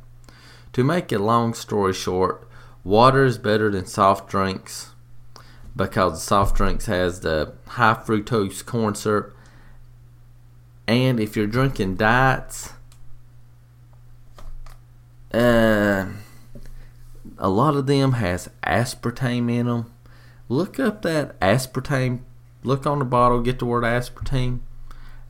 To 0.75 0.85
make 0.85 1.11
a 1.13 1.19
long 1.19 1.55
story 1.55 1.95
short, 1.95 2.47
water 2.85 3.25
is 3.25 3.39
better 3.39 3.71
than 3.71 3.87
soft 3.87 4.29
drinks 4.29 4.91
because 5.75 6.23
soft 6.23 6.57
drinks 6.57 6.87
has 6.87 7.21
the 7.21 7.55
high 7.67 7.95
fructose 7.95 8.65
corn 8.65 8.95
syrup 8.95 9.35
and 10.89 11.21
if 11.21 11.37
you're 11.37 11.47
drinking 11.47 11.97
diets, 11.97 12.73
uh, 15.35 16.07
a 17.37 17.49
lot 17.49 17.77
of 17.77 17.87
them 17.87 18.13
has 18.13 18.49
aspartame 18.65 19.53
in 19.53 19.67
them. 19.67 19.93
Look 20.49 20.81
up 20.81 21.03
that 21.03 21.39
aspartame. 21.41 22.21
Look 22.65 22.87
on 22.87 23.01
the 23.01 23.05
bottle, 23.05 23.43
get 23.43 23.59
the 23.59 23.67
word 23.67 23.85
aspartame, 23.85 24.61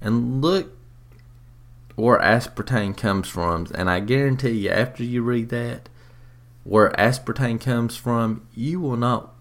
and 0.01 0.41
look 0.41 0.77
where 1.97 2.21
aspartame 2.21 2.97
comes 2.97 3.29
from. 3.29 3.67
And 3.75 3.91
I 3.91 3.99
guarantee 3.99 4.51
you, 4.51 4.71
after 4.71 5.03
you 5.03 5.23
read 5.23 5.49
that, 5.49 5.89
where 6.63 6.91
aspartame 6.91 7.61
comes 7.61 7.97
from, 7.97 8.47
you 8.55 8.81
will 8.81 8.97
not 8.97 9.35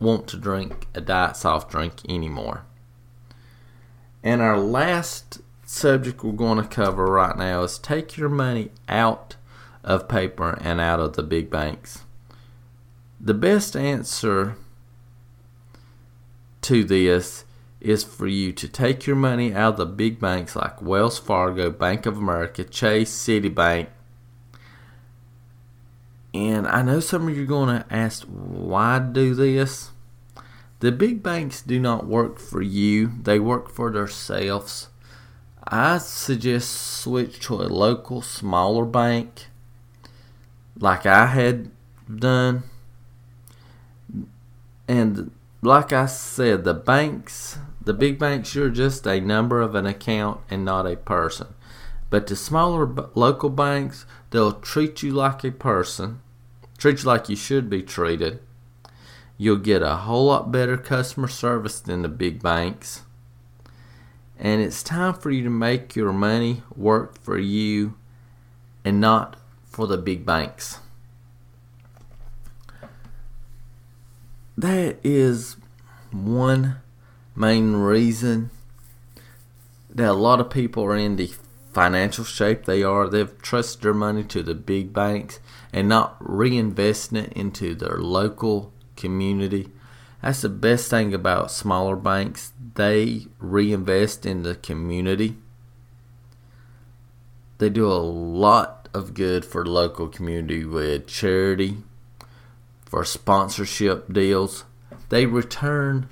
want 0.00 0.26
to 0.28 0.38
drink 0.38 0.88
a 0.94 1.02
diet 1.02 1.36
soft 1.36 1.70
drink 1.70 2.00
anymore. 2.08 2.64
And 4.22 4.42
our 4.42 4.58
last 4.58 5.40
subject 5.64 6.22
we're 6.22 6.32
going 6.32 6.60
to 6.60 6.68
cover 6.68 7.04
right 7.06 7.36
now 7.36 7.62
is 7.62 7.78
take 7.78 8.16
your 8.16 8.28
money 8.28 8.70
out 8.88 9.36
of 9.82 10.08
paper 10.08 10.58
and 10.60 10.80
out 10.80 11.00
of 11.00 11.14
the 11.14 11.22
big 11.22 11.48
banks. 11.48 12.04
The 13.20 13.34
best 13.34 13.76
answer 13.76 14.56
to 16.62 16.84
this 16.84 17.44
is 17.80 18.04
for 18.04 18.26
you 18.26 18.52
to 18.52 18.68
take 18.68 19.06
your 19.06 19.16
money 19.16 19.54
out 19.54 19.74
of 19.74 19.76
the 19.78 19.86
big 19.86 20.20
banks 20.20 20.54
like 20.54 20.82
Wells 20.82 21.18
Fargo, 21.18 21.70
Bank 21.70 22.04
of 22.04 22.18
America, 22.18 22.64
Chase, 22.64 23.10
Citibank. 23.10 23.88
And 26.34 26.66
I 26.66 26.82
know 26.82 27.00
some 27.00 27.28
of 27.28 27.36
you 27.36 27.44
are 27.44 27.46
going 27.46 27.80
to 27.80 27.86
ask, 27.90 28.24
why 28.24 28.98
do 28.98 29.34
this? 29.34 29.90
The 30.80 30.90
big 30.90 31.22
banks 31.22 31.60
do 31.62 31.78
not 31.78 32.06
work 32.06 32.38
for 32.38 32.62
you, 32.62 33.12
they 33.22 33.38
work 33.38 33.70
for 33.70 33.90
themselves. 33.90 34.88
I 35.62 35.98
suggest 35.98 36.70
switch 36.70 37.38
to 37.40 37.56
a 37.56 37.68
local 37.68 38.22
smaller 38.22 38.86
bank 38.86 39.46
like 40.78 41.04
I 41.04 41.26
had 41.26 41.70
done. 42.12 42.64
And 44.88 45.30
like 45.62 45.92
I 45.92 46.06
said, 46.06 46.64
the 46.64 46.74
banks, 46.74 47.58
the 47.84 47.92
big 47.92 48.18
banks, 48.18 48.54
you're 48.54 48.70
just 48.70 49.06
a 49.06 49.20
number 49.20 49.60
of 49.60 49.74
an 49.74 49.86
account 49.86 50.40
and 50.50 50.64
not 50.64 50.86
a 50.86 50.96
person. 50.96 51.48
But 52.08 52.26
the 52.26 52.36
smaller 52.36 52.86
local 53.14 53.50
banks, 53.50 54.06
they'll 54.30 54.52
treat 54.52 55.02
you 55.02 55.12
like 55.12 55.44
a 55.44 55.52
person, 55.52 56.22
treat 56.78 57.02
you 57.02 57.04
like 57.04 57.28
you 57.28 57.36
should 57.36 57.68
be 57.68 57.82
treated. 57.82 58.40
You'll 59.40 59.56
get 59.56 59.80
a 59.80 59.96
whole 59.96 60.26
lot 60.26 60.52
better 60.52 60.76
customer 60.76 61.26
service 61.26 61.80
than 61.80 62.02
the 62.02 62.10
big 62.10 62.42
banks. 62.42 63.04
And 64.38 64.60
it's 64.60 64.82
time 64.82 65.14
for 65.14 65.30
you 65.30 65.42
to 65.44 65.48
make 65.48 65.96
your 65.96 66.12
money 66.12 66.62
work 66.76 67.18
for 67.18 67.38
you 67.38 67.94
and 68.84 69.00
not 69.00 69.38
for 69.64 69.86
the 69.86 69.96
big 69.96 70.26
banks. 70.26 70.80
That 74.58 74.98
is 75.02 75.56
one 76.12 76.76
main 77.34 77.76
reason 77.76 78.50
that 79.88 80.10
a 80.10 80.12
lot 80.12 80.40
of 80.40 80.50
people 80.50 80.84
are 80.84 80.98
in 80.98 81.16
the 81.16 81.32
financial 81.72 82.24
shape 82.24 82.66
they 82.66 82.82
are. 82.82 83.08
They've 83.08 83.40
trusted 83.40 83.80
their 83.80 83.94
money 83.94 84.22
to 84.24 84.42
the 84.42 84.54
big 84.54 84.92
banks 84.92 85.40
and 85.72 85.88
not 85.88 86.22
reinvesting 86.22 87.24
it 87.24 87.32
into 87.32 87.74
their 87.74 87.96
local 87.96 88.74
community. 89.00 89.70
That's 90.22 90.42
the 90.42 90.50
best 90.50 90.90
thing 90.90 91.14
about 91.14 91.50
smaller 91.50 91.96
banks. 91.96 92.52
They 92.74 93.26
reinvest 93.38 94.26
in 94.26 94.42
the 94.42 94.54
community. 94.54 95.36
They 97.58 97.70
do 97.70 97.86
a 97.86 98.04
lot 98.04 98.88
of 98.92 99.14
good 99.14 99.44
for 99.44 99.64
local 99.64 100.08
community 100.08 100.64
with 100.64 101.06
charity, 101.06 101.78
for 102.84 103.04
sponsorship 103.04 104.12
deals. 104.12 104.64
They 105.08 105.26
return 105.26 106.08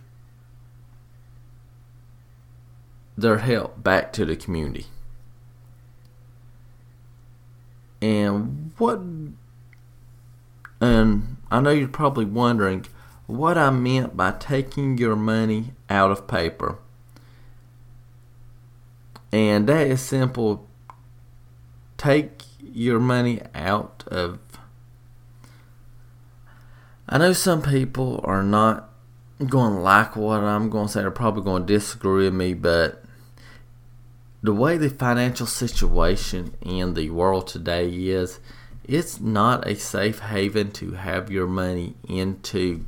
their 3.16 3.38
help 3.38 3.82
back 3.82 4.12
to 4.14 4.24
the 4.24 4.36
community. 4.36 4.86
And 8.00 8.72
what 8.78 9.00
and 10.80 11.37
I 11.50 11.60
know 11.60 11.70
you're 11.70 11.88
probably 11.88 12.24
wondering 12.24 12.86
what 13.26 13.58
I 13.58 13.70
meant 13.70 14.16
by 14.16 14.32
taking 14.32 14.98
your 14.98 15.16
money 15.16 15.72
out 15.88 16.10
of 16.10 16.26
paper. 16.26 16.78
And 19.32 19.68
that 19.68 19.86
is 19.86 20.00
simple. 20.00 20.66
Take 21.96 22.42
your 22.62 22.98
money 22.98 23.40
out 23.54 24.04
of. 24.06 24.38
I 27.08 27.18
know 27.18 27.32
some 27.32 27.62
people 27.62 28.20
are 28.24 28.42
not 28.42 28.90
going 29.38 29.74
to 29.74 29.80
like 29.80 30.16
what 30.16 30.40
I'm 30.40 30.70
going 30.70 30.86
to 30.86 30.92
say. 30.92 31.00
They're 31.00 31.10
probably 31.10 31.42
going 31.42 31.66
to 31.66 31.72
disagree 31.72 32.24
with 32.24 32.34
me, 32.34 32.54
but 32.54 33.04
the 34.42 34.54
way 34.54 34.76
the 34.76 34.90
financial 34.90 35.46
situation 35.46 36.54
in 36.62 36.94
the 36.94 37.10
world 37.10 37.46
today 37.46 37.88
is, 37.88 38.40
it's 38.88 39.20
not 39.20 39.68
a 39.68 39.76
safe 39.76 40.20
haven 40.20 40.72
to 40.72 40.92
have 40.92 41.30
your 41.30 41.46
money 41.46 41.94
into 42.08 42.86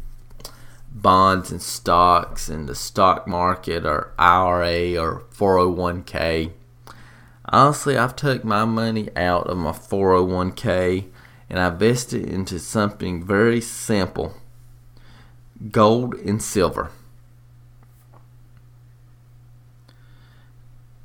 bonds 0.91 1.53
and 1.53 1.61
stocks 1.61 2.49
and 2.49 2.67
the 2.67 2.75
stock 2.75 3.29
market 3.29 3.85
or 3.85 4.11
IRA 4.19 4.97
or 4.99 5.25
401k. 5.31 6.53
Honestly, 7.45 7.99
I've 7.99 8.17
took 8.17 8.45
my 8.45 8.65
money 8.65 9.11
out 9.15 9.47
of 9.47 9.59
my 9.59 9.73
401k 9.73 11.05
and 11.51 11.59
I 11.59 11.69
invested 11.69 12.25
into 12.25 12.59
something 12.59 13.23
very 13.23 13.61
simple 13.61 14.35
gold 15.71 16.15
and 16.15 16.43
silver. 16.43 16.91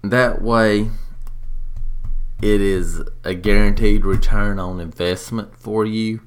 That 0.01 0.41
way, 0.41 0.89
it 2.41 2.61
is 2.61 3.01
a 3.23 3.33
guaranteed 3.33 4.05
return 4.05 4.59
on 4.59 4.79
investment 4.79 5.55
for 5.57 5.85
you. 5.85 6.21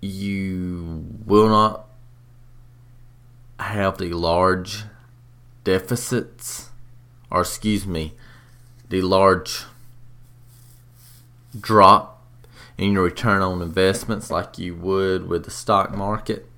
You 0.00 1.06
will 1.26 1.48
not 1.48 1.86
have 3.58 3.98
the 3.98 4.12
large 4.12 4.84
deficits, 5.64 6.70
or 7.30 7.40
excuse 7.40 7.86
me, 7.86 8.14
the 8.88 9.02
large 9.02 9.64
drop 11.58 12.22
in 12.76 12.92
your 12.92 13.04
return 13.04 13.42
on 13.42 13.62
investments 13.62 14.30
like 14.30 14.58
you 14.58 14.74
would 14.74 15.26
with 15.26 15.44
the 15.44 15.50
stock 15.50 15.92
market. 15.92 16.48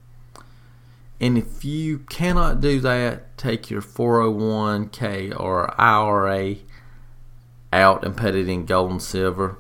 And 1.21 1.39
if 1.39 1.65
you 1.65 2.01
cannot 2.01 2.61
do 2.61 2.81
that, 2.81 3.37
take 3.39 3.71
your 3.71 3.81
401k 3.81 5.39
or 5.39 5.79
IRA 5.81 6.57
out 7.81 8.05
and 8.05 8.17
put 8.17 8.35
it 8.35 8.49
in 8.49 8.67
gold 8.67 8.91
and 8.91 9.03
silver. 9.03 9.59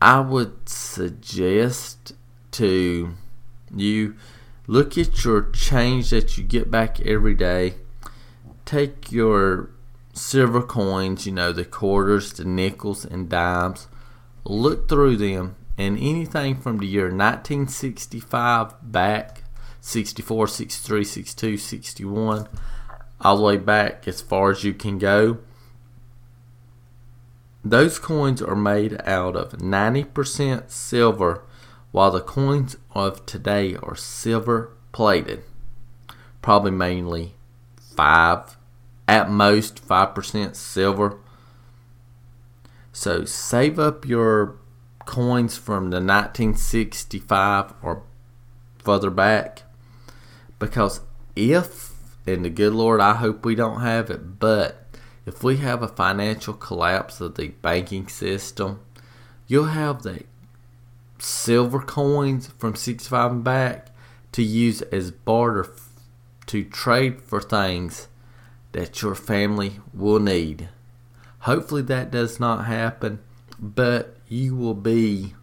I 0.00 0.20
would 0.20 0.68
suggest 0.68 2.12
to 2.52 3.14
you 3.74 4.14
look 4.66 4.96
at 4.98 5.24
your 5.24 5.50
change 5.50 6.10
that 6.10 6.36
you 6.36 6.44
get 6.44 6.70
back 6.70 7.00
every 7.00 7.34
day. 7.34 7.74
Take 8.64 9.12
your 9.12 9.70
silver 10.12 10.62
coins, 10.62 11.26
you 11.26 11.32
know, 11.32 11.52
the 11.52 11.64
quarters, 11.64 12.32
the 12.32 12.44
nickels, 12.44 13.04
and 13.04 13.28
dimes. 13.28 13.88
Look 14.44 14.88
through 14.88 15.16
them, 15.16 15.56
and 15.76 15.96
anything 15.96 16.56
from 16.56 16.78
the 16.78 16.86
year 16.86 17.04
1965 17.04 18.74
back 18.82 19.42
64, 19.80 20.48
63, 20.48 21.04
62, 21.04 21.56
61, 21.58 22.48
all 23.20 23.36
the 23.36 23.42
way 23.42 23.56
back 23.56 24.08
as 24.08 24.22
far 24.22 24.50
as 24.50 24.64
you 24.64 24.72
can 24.72 24.98
go. 24.98 25.38
Those 27.64 27.98
coins 27.98 28.42
are 28.42 28.54
made 28.54 29.00
out 29.06 29.36
of 29.36 29.52
90% 29.52 30.70
silver, 30.70 31.42
while 31.92 32.10
the 32.10 32.20
coins 32.20 32.76
of 32.90 33.24
today 33.24 33.74
are 33.76 33.96
silver 33.96 34.72
plated. 34.92 35.42
Probably 36.42 36.72
mainly 36.72 37.34
5, 37.96 38.56
at 39.08 39.30
most 39.30 39.86
5% 39.86 40.54
silver. 40.54 41.18
So 42.92 43.24
save 43.24 43.78
up 43.78 44.06
your 44.06 44.56
coins 45.06 45.56
from 45.56 45.90
the 45.90 45.96
1965 45.96 47.72
or 47.82 48.02
further 48.78 49.10
back 49.10 49.62
because 50.58 51.00
if, 51.34 51.92
and 52.26 52.44
the 52.44 52.50
good 52.50 52.72
Lord, 52.72 53.00
I 53.00 53.14
hope 53.14 53.44
we 53.44 53.54
don't 53.54 53.80
have 53.80 54.10
it, 54.10 54.38
but 54.38 54.83
if 55.26 55.42
we 55.42 55.58
have 55.58 55.82
a 55.82 55.88
financial 55.88 56.54
collapse 56.54 57.20
of 57.20 57.34
the 57.34 57.48
banking 57.48 58.08
system, 58.08 58.80
you'll 59.46 59.66
have 59.66 60.02
the 60.02 60.24
silver 61.18 61.80
coins 61.80 62.48
from 62.58 62.74
65 62.74 63.30
and 63.30 63.44
back 63.44 63.88
to 64.32 64.42
use 64.42 64.82
as 64.82 65.10
barter 65.10 65.70
to 66.46 66.64
trade 66.64 67.22
for 67.22 67.40
things 67.40 68.08
that 68.72 69.00
your 69.00 69.14
family 69.14 69.80
will 69.92 70.18
need. 70.18 70.68
Hopefully 71.40 71.82
that 71.82 72.10
does 72.10 72.40
not 72.40 72.66
happen, 72.66 73.20
but 73.58 74.16
you 74.28 74.56
will 74.56 74.74
be 74.74 75.34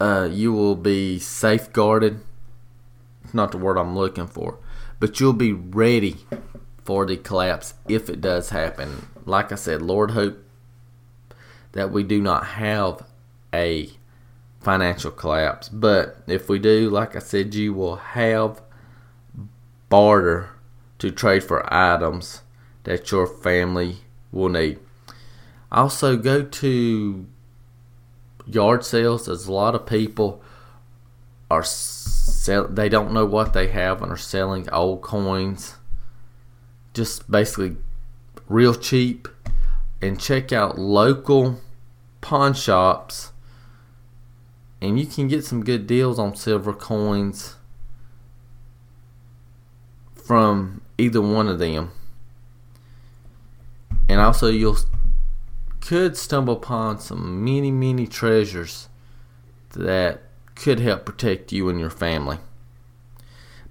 uh, 0.00 0.28
you 0.30 0.52
will 0.52 0.76
be 0.76 1.18
safeguarded. 1.18 2.20
Not 3.32 3.52
the 3.52 3.58
word 3.58 3.76
I'm 3.76 3.96
looking 3.96 4.26
for, 4.26 4.58
but 5.00 5.20
you'll 5.20 5.32
be 5.32 5.52
ready 5.52 6.16
for 6.84 7.04
the 7.04 7.16
collapse 7.16 7.74
if 7.88 8.08
it 8.08 8.20
does 8.20 8.50
happen. 8.50 9.08
Like 9.24 9.52
I 9.52 9.56
said, 9.56 9.82
Lord, 9.82 10.12
hope 10.12 10.38
that 11.72 11.92
we 11.92 12.02
do 12.02 12.20
not 12.20 12.46
have 12.46 13.04
a 13.52 13.90
financial 14.60 15.10
collapse. 15.10 15.68
But 15.68 16.22
if 16.26 16.48
we 16.48 16.58
do, 16.58 16.90
like 16.90 17.14
I 17.14 17.20
said, 17.20 17.54
you 17.54 17.72
will 17.74 17.96
have 17.96 18.62
barter 19.88 20.50
to 20.98 21.10
trade 21.10 21.44
for 21.44 21.72
items 21.72 22.42
that 22.84 23.10
your 23.10 23.26
family 23.26 23.98
will 24.32 24.48
need. 24.48 24.78
Also, 25.70 26.16
go 26.16 26.42
to 26.42 27.26
yard 28.46 28.84
sales 28.84 29.28
as 29.28 29.46
a 29.46 29.52
lot 29.52 29.74
of 29.74 29.86
people 29.86 30.42
are 31.50 31.62
sell 32.48 32.66
they 32.66 32.88
don't 32.88 33.12
know 33.12 33.26
what 33.26 33.52
they 33.52 33.68
have 33.68 34.00
and 34.02 34.10
are 34.10 34.16
selling 34.16 34.68
old 34.70 35.02
coins. 35.02 35.76
Just 36.94 37.30
basically 37.30 37.76
real 38.48 38.74
cheap. 38.74 39.28
And 40.00 40.18
check 40.18 40.52
out 40.52 40.78
local 40.78 41.60
pawn 42.20 42.54
shops. 42.54 43.32
And 44.80 44.98
you 44.98 45.06
can 45.06 45.28
get 45.28 45.44
some 45.44 45.64
good 45.64 45.86
deals 45.86 46.18
on 46.18 46.36
silver 46.36 46.72
coins 46.72 47.56
from 50.14 50.80
either 50.96 51.20
one 51.20 51.48
of 51.48 51.58
them. 51.58 51.90
And 54.08 54.20
also 54.20 54.46
you'll 54.48 54.78
could 55.80 56.16
stumble 56.16 56.54
upon 56.54 57.00
some 57.00 57.44
many, 57.44 57.70
many 57.70 58.06
treasures 58.06 58.88
that 59.70 60.27
could 60.60 60.80
help 60.80 61.04
protect 61.04 61.52
you 61.52 61.68
and 61.68 61.78
your 61.78 61.90
family. 61.90 62.38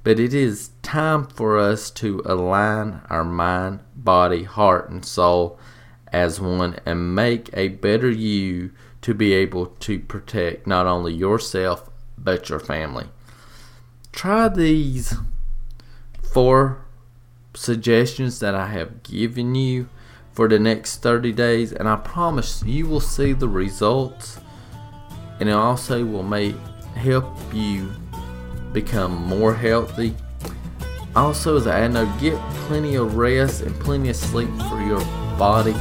But 0.03 0.19
it 0.19 0.33
is 0.33 0.71
time 0.81 1.27
for 1.27 1.57
us 1.57 1.91
to 1.91 2.21
align 2.25 3.01
our 3.09 3.25
mind, 3.25 3.81
body, 3.95 4.43
heart, 4.43 4.89
and 4.89 5.03
soul 5.03 5.59
as 6.13 6.39
one 6.39 6.79
and 6.85 7.13
make 7.13 7.49
a 7.53 7.67
better 7.67 8.09
you 8.09 8.71
to 9.01 9.13
be 9.13 9.33
able 9.33 9.65
to 9.65 9.99
protect 9.99 10.65
not 10.65 10.85
only 10.85 11.13
yourself 11.13 11.89
but 12.17 12.49
your 12.49 12.59
family. 12.59 13.07
Try 14.13 14.47
these 14.47 15.13
four 16.23 16.85
suggestions 17.53 18.39
that 18.39 18.55
I 18.55 18.67
have 18.67 19.03
given 19.03 19.55
you 19.55 19.89
for 20.31 20.47
the 20.47 20.59
next 20.59 21.01
30 21.01 21.31
days, 21.33 21.73
and 21.73 21.87
I 21.89 21.95
promise 21.95 22.63
you 22.63 22.85
will 22.87 22.99
see 22.99 23.33
the 23.33 23.49
results, 23.49 24.39
and 25.39 25.49
it 25.49 25.53
also 25.53 26.05
will 26.05 26.23
make 26.23 26.55
help 26.97 27.37
you 27.53 27.91
become 28.73 29.13
more 29.27 29.53
healthy. 29.53 30.15
Also, 31.15 31.57
as 31.57 31.67
I 31.67 31.87
know, 31.87 32.05
get 32.19 32.37
plenty 32.67 32.95
of 32.95 33.15
rest 33.15 33.61
and 33.61 33.73
plenty 33.79 34.09
of 34.09 34.15
sleep 34.15 34.49
for 34.69 34.81
your 34.81 34.99
body. 35.37 35.73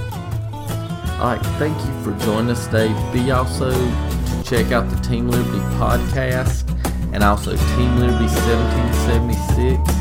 Alright, 1.19 1.45
thank 1.59 1.77
you 1.85 1.93
for 2.03 2.13
joining 2.25 2.51
us 2.51 2.67
today. 2.67 2.89
Be 3.13 3.31
also 3.31 3.71
to 3.71 4.43
check 4.45 4.73
out 4.73 4.89
the 4.91 4.97
Team 5.03 5.29
Liberty 5.29 5.59
podcast 5.77 6.65
and 7.13 7.23
also 7.23 7.57
Team 7.57 7.99
Liberty 7.99 8.27
1776 8.27 9.97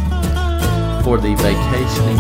for 1.04 1.18
the 1.18 1.36
vacationing. 1.36 2.20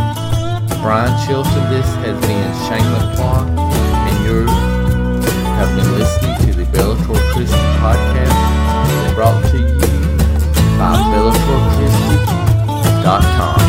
Brian 0.81 1.13
Chilton, 1.25 1.69
this 1.69 1.88
has 2.03 2.19
been 2.21 2.53
Shane 2.67 2.91
Lacroix, 2.93 3.47
and 3.58 4.25
you 4.25 4.45
have 5.55 5.69
been 5.75 5.91
listening 5.97 6.36
to 6.47 6.53
the 6.58 6.65
Bellator 6.77 7.19
Christi 7.34 7.58
podcast 7.79 8.64
brought 9.15 9.41
to 9.45 9.58
you 9.58 9.80
by 10.78 10.93
BellatorChristi.com. 11.10 13.60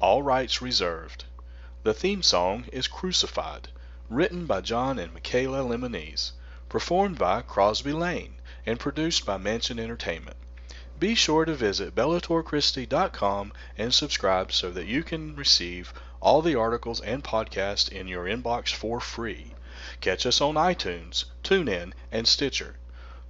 All 0.01 0.21
rights 0.21 0.61
reserved. 0.61 1.23
The 1.83 1.95
theme 1.95 2.21
song 2.21 2.65
is 2.71 2.87
Crucified, 2.87 3.69
written 4.07 4.45
by 4.45 4.61
John 4.61 4.99
and 4.99 5.11
Michaela 5.11 5.63
Lemonese, 5.63 6.33
performed 6.69 7.17
by 7.17 7.41
Crosby 7.41 7.91
Lane, 7.91 8.35
and 8.67 8.79
produced 8.79 9.25
by 9.25 9.37
Mansion 9.37 9.79
Entertainment. 9.79 10.37
Be 10.99 11.15
sure 11.15 11.43
to 11.43 11.55
visit 11.55 11.95
BellatorChristi.com 11.95 13.53
and 13.79 13.91
subscribe 13.95 14.51
so 14.51 14.69
that 14.69 14.85
you 14.85 15.01
can 15.01 15.35
receive 15.35 15.91
all 16.19 16.43
the 16.43 16.53
articles 16.53 17.01
and 17.01 17.23
podcasts 17.23 17.89
in 17.89 18.07
your 18.07 18.25
inbox 18.25 18.71
for 18.71 18.99
free. 18.99 19.55
Catch 20.01 20.27
us 20.27 20.39
on 20.39 20.53
iTunes, 20.53 21.25
TuneIn, 21.43 21.93
and 22.11 22.27
Stitcher. 22.27 22.75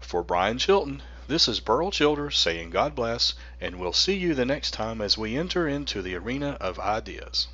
For 0.02 0.24
Brian 0.24 0.58
Chilton, 0.58 1.04
this 1.30 1.48
is 1.48 1.62
Burl 1.62 1.90
Childers 1.90 2.38
saying 2.38 2.72
God 2.72 2.96
bless, 2.96 3.34
and 3.62 3.80
we'll 3.80 3.94
see 3.94 4.18
you 4.18 4.34
the 4.34 4.44
next 4.44 4.72
time 4.72 5.00
as 5.00 5.18
we 5.18 5.38
enter 5.38 5.70
into 5.70 6.02
the 6.02 6.16
arena 6.16 6.58
of 6.60 6.80
ideas. 6.80 7.48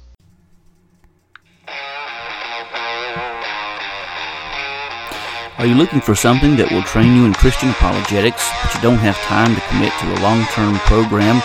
Are 5.57 5.65
you 5.65 5.73
looking 5.73 6.05
for 6.05 6.13
something 6.13 6.53
that 6.61 6.69
will 6.69 6.85
train 6.85 7.17
you 7.17 7.25
in 7.25 7.33
Christian 7.33 7.73
apologetics, 7.73 8.45
but 8.61 8.77
you 8.77 8.81
don't 8.85 9.01
have 9.01 9.17
time 9.25 9.57
to 9.57 9.67
commit 9.73 9.89
to 9.89 10.05
a 10.13 10.21
long-term 10.21 10.77
program? 10.85 11.41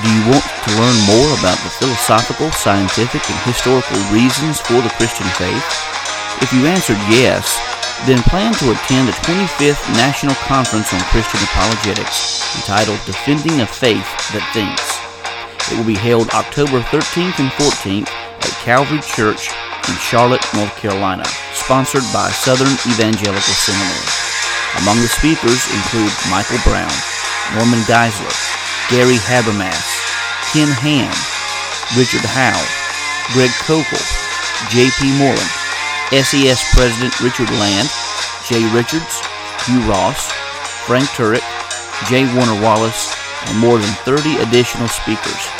Do 0.00 0.08
you 0.08 0.24
want 0.24 0.40
to 0.40 0.70
learn 0.72 0.96
more 1.04 1.30
about 1.36 1.60
the 1.60 1.68
philosophical, 1.76 2.48
scientific, 2.56 3.20
and 3.28 3.36
historical 3.44 4.00
reasons 4.08 4.56
for 4.64 4.80
the 4.80 4.88
Christian 4.96 5.28
faith? 5.36 5.68
If 6.40 6.48
you 6.56 6.64
answered 6.64 6.96
yes, 7.12 7.60
then 8.08 8.24
plan 8.24 8.56
to 8.56 8.72
attend 8.72 9.12
the 9.12 9.20
25th 9.28 9.84
National 10.00 10.36
Conference 10.48 10.96
on 10.96 11.04
Christian 11.12 11.44
Apologetics, 11.52 12.40
entitled 12.56 13.04
Defending 13.04 13.60
a 13.60 13.68
Faith 13.68 14.08
That 14.32 14.48
Thinks. 14.56 14.96
It 15.68 15.76
will 15.76 15.84
be 15.84 16.00
held 16.00 16.32
October 16.32 16.80
13th 16.88 17.36
and 17.36 17.52
14th 17.60 18.08
at 18.08 18.25
Calvary 18.66 18.98
Church 18.98 19.54
in 19.86 19.94
Charlotte, 20.02 20.42
North 20.50 20.74
Carolina, 20.74 21.22
sponsored 21.54 22.02
by 22.10 22.26
Southern 22.34 22.74
Evangelical 22.90 23.54
Seminary. 23.62 24.10
Among 24.82 24.98
the 24.98 25.06
speakers 25.06 25.62
include 25.70 26.10
Michael 26.34 26.58
Brown, 26.66 26.90
Norman 27.54 27.78
Geisler, 27.86 28.26
Gary 28.90 29.22
Habermas, 29.22 29.86
Ken 30.50 30.66
Ham, 30.82 31.14
Richard 31.94 32.26
Howe, 32.26 32.58
Greg 33.38 33.54
Koukl, 33.70 34.02
J.P. 34.74 35.14
Moreland, 35.14 35.54
SES 36.10 36.58
President 36.74 37.14
Richard 37.22 37.54
Land, 37.62 37.86
Jay 38.50 38.66
Richards, 38.74 39.22
Hugh 39.62 39.86
Ross, 39.86 40.34
Frank 40.90 41.06
Turek, 41.14 41.46
J. 42.10 42.26
Warner 42.34 42.60
Wallace, 42.60 43.14
and 43.46 43.62
more 43.62 43.78
than 43.78 43.94
30 44.02 44.42
additional 44.42 44.90
speakers. 44.90 45.55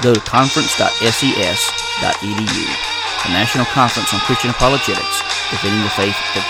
Go 0.00 0.16
to 0.16 0.22
conference.ses.edu. 0.24 2.08
The 2.08 3.36
National 3.36 3.68
Conference 3.68 4.16
on 4.16 4.24
Christian 4.24 4.48
Apologetics, 4.48 5.20
defending 5.52 5.84
the 5.84 5.92
faith 5.92 6.16
that 6.32 6.48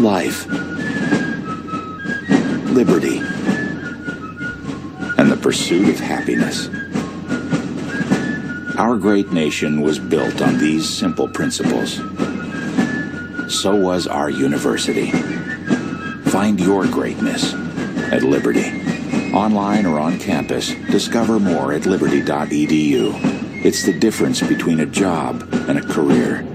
life, 0.00 0.46
liberty, 2.70 3.18
and 5.18 5.30
the 5.30 5.38
pursuit 5.42 5.88
of 5.90 6.00
happiness. 6.00 6.68
Our 8.78 8.96
great 8.96 9.30
nation 9.30 9.82
was 9.82 9.98
built 9.98 10.40
on 10.40 10.56
these 10.56 10.88
simple 10.88 11.28
principles. 11.28 11.96
So 13.52 13.76
was 13.76 14.06
our 14.06 14.30
university. 14.30 15.10
Find 16.30 16.58
your 16.58 16.86
greatness 16.86 17.52
at 18.10 18.22
Liberty. 18.22 18.70
Online 19.34 19.84
or 19.84 19.98
on 20.00 20.18
campus, 20.18 20.72
discover 20.90 21.38
more 21.38 21.74
at 21.74 21.84
liberty.edu. 21.84 23.64
It's 23.64 23.84
the 23.84 23.92
difference 23.92 24.40
between 24.40 24.80
a 24.80 24.86
job 24.86 25.46
and 25.68 25.78
a 25.78 25.82
career. 25.82 26.46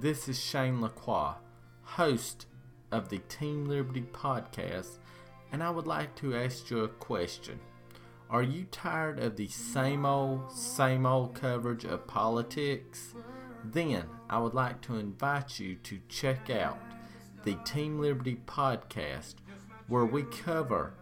This 0.00 0.30
is 0.30 0.40
Shane 0.40 0.80
Lacroix, 0.80 1.34
host 1.82 2.46
of 2.90 3.10
the 3.10 3.18
Team 3.18 3.66
Liberty 3.66 4.00
podcast, 4.00 4.96
and 5.52 5.62
I 5.62 5.68
would 5.68 5.86
like 5.86 6.14
to 6.16 6.34
ask 6.34 6.70
you 6.70 6.84
a 6.84 6.88
question. 6.88 7.60
Are 8.30 8.42
you 8.42 8.64
tired 8.70 9.18
of 9.18 9.36
the 9.36 9.48
same 9.48 10.06
old, 10.06 10.52
same 10.52 11.04
old 11.04 11.34
coverage 11.34 11.84
of 11.84 12.06
politics? 12.06 13.12
Then 13.62 14.06
I 14.30 14.38
would 14.38 14.54
like 14.54 14.80
to 14.82 14.96
invite 14.96 15.60
you 15.60 15.74
to 15.74 16.00
check 16.08 16.48
out 16.48 16.78
the 17.44 17.56
Team 17.66 17.98
Liberty 17.98 18.40
podcast, 18.46 19.34
where 19.86 20.06
we 20.06 20.22
cover 20.22 20.94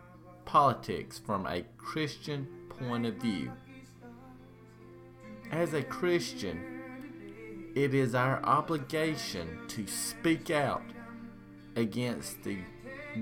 politics 0.44 1.20
from 1.20 1.46
a 1.46 1.62
Christian 1.76 2.48
point 2.68 3.06
of 3.06 3.14
view. 3.14 3.52
As 5.52 5.72
a 5.72 5.84
Christian, 5.84 6.77
it 7.84 7.94
is 7.94 8.14
our 8.14 8.42
obligation 8.42 9.58
to 9.68 9.86
speak 9.86 10.50
out 10.50 10.82
against 11.76 12.42
the 12.42 12.58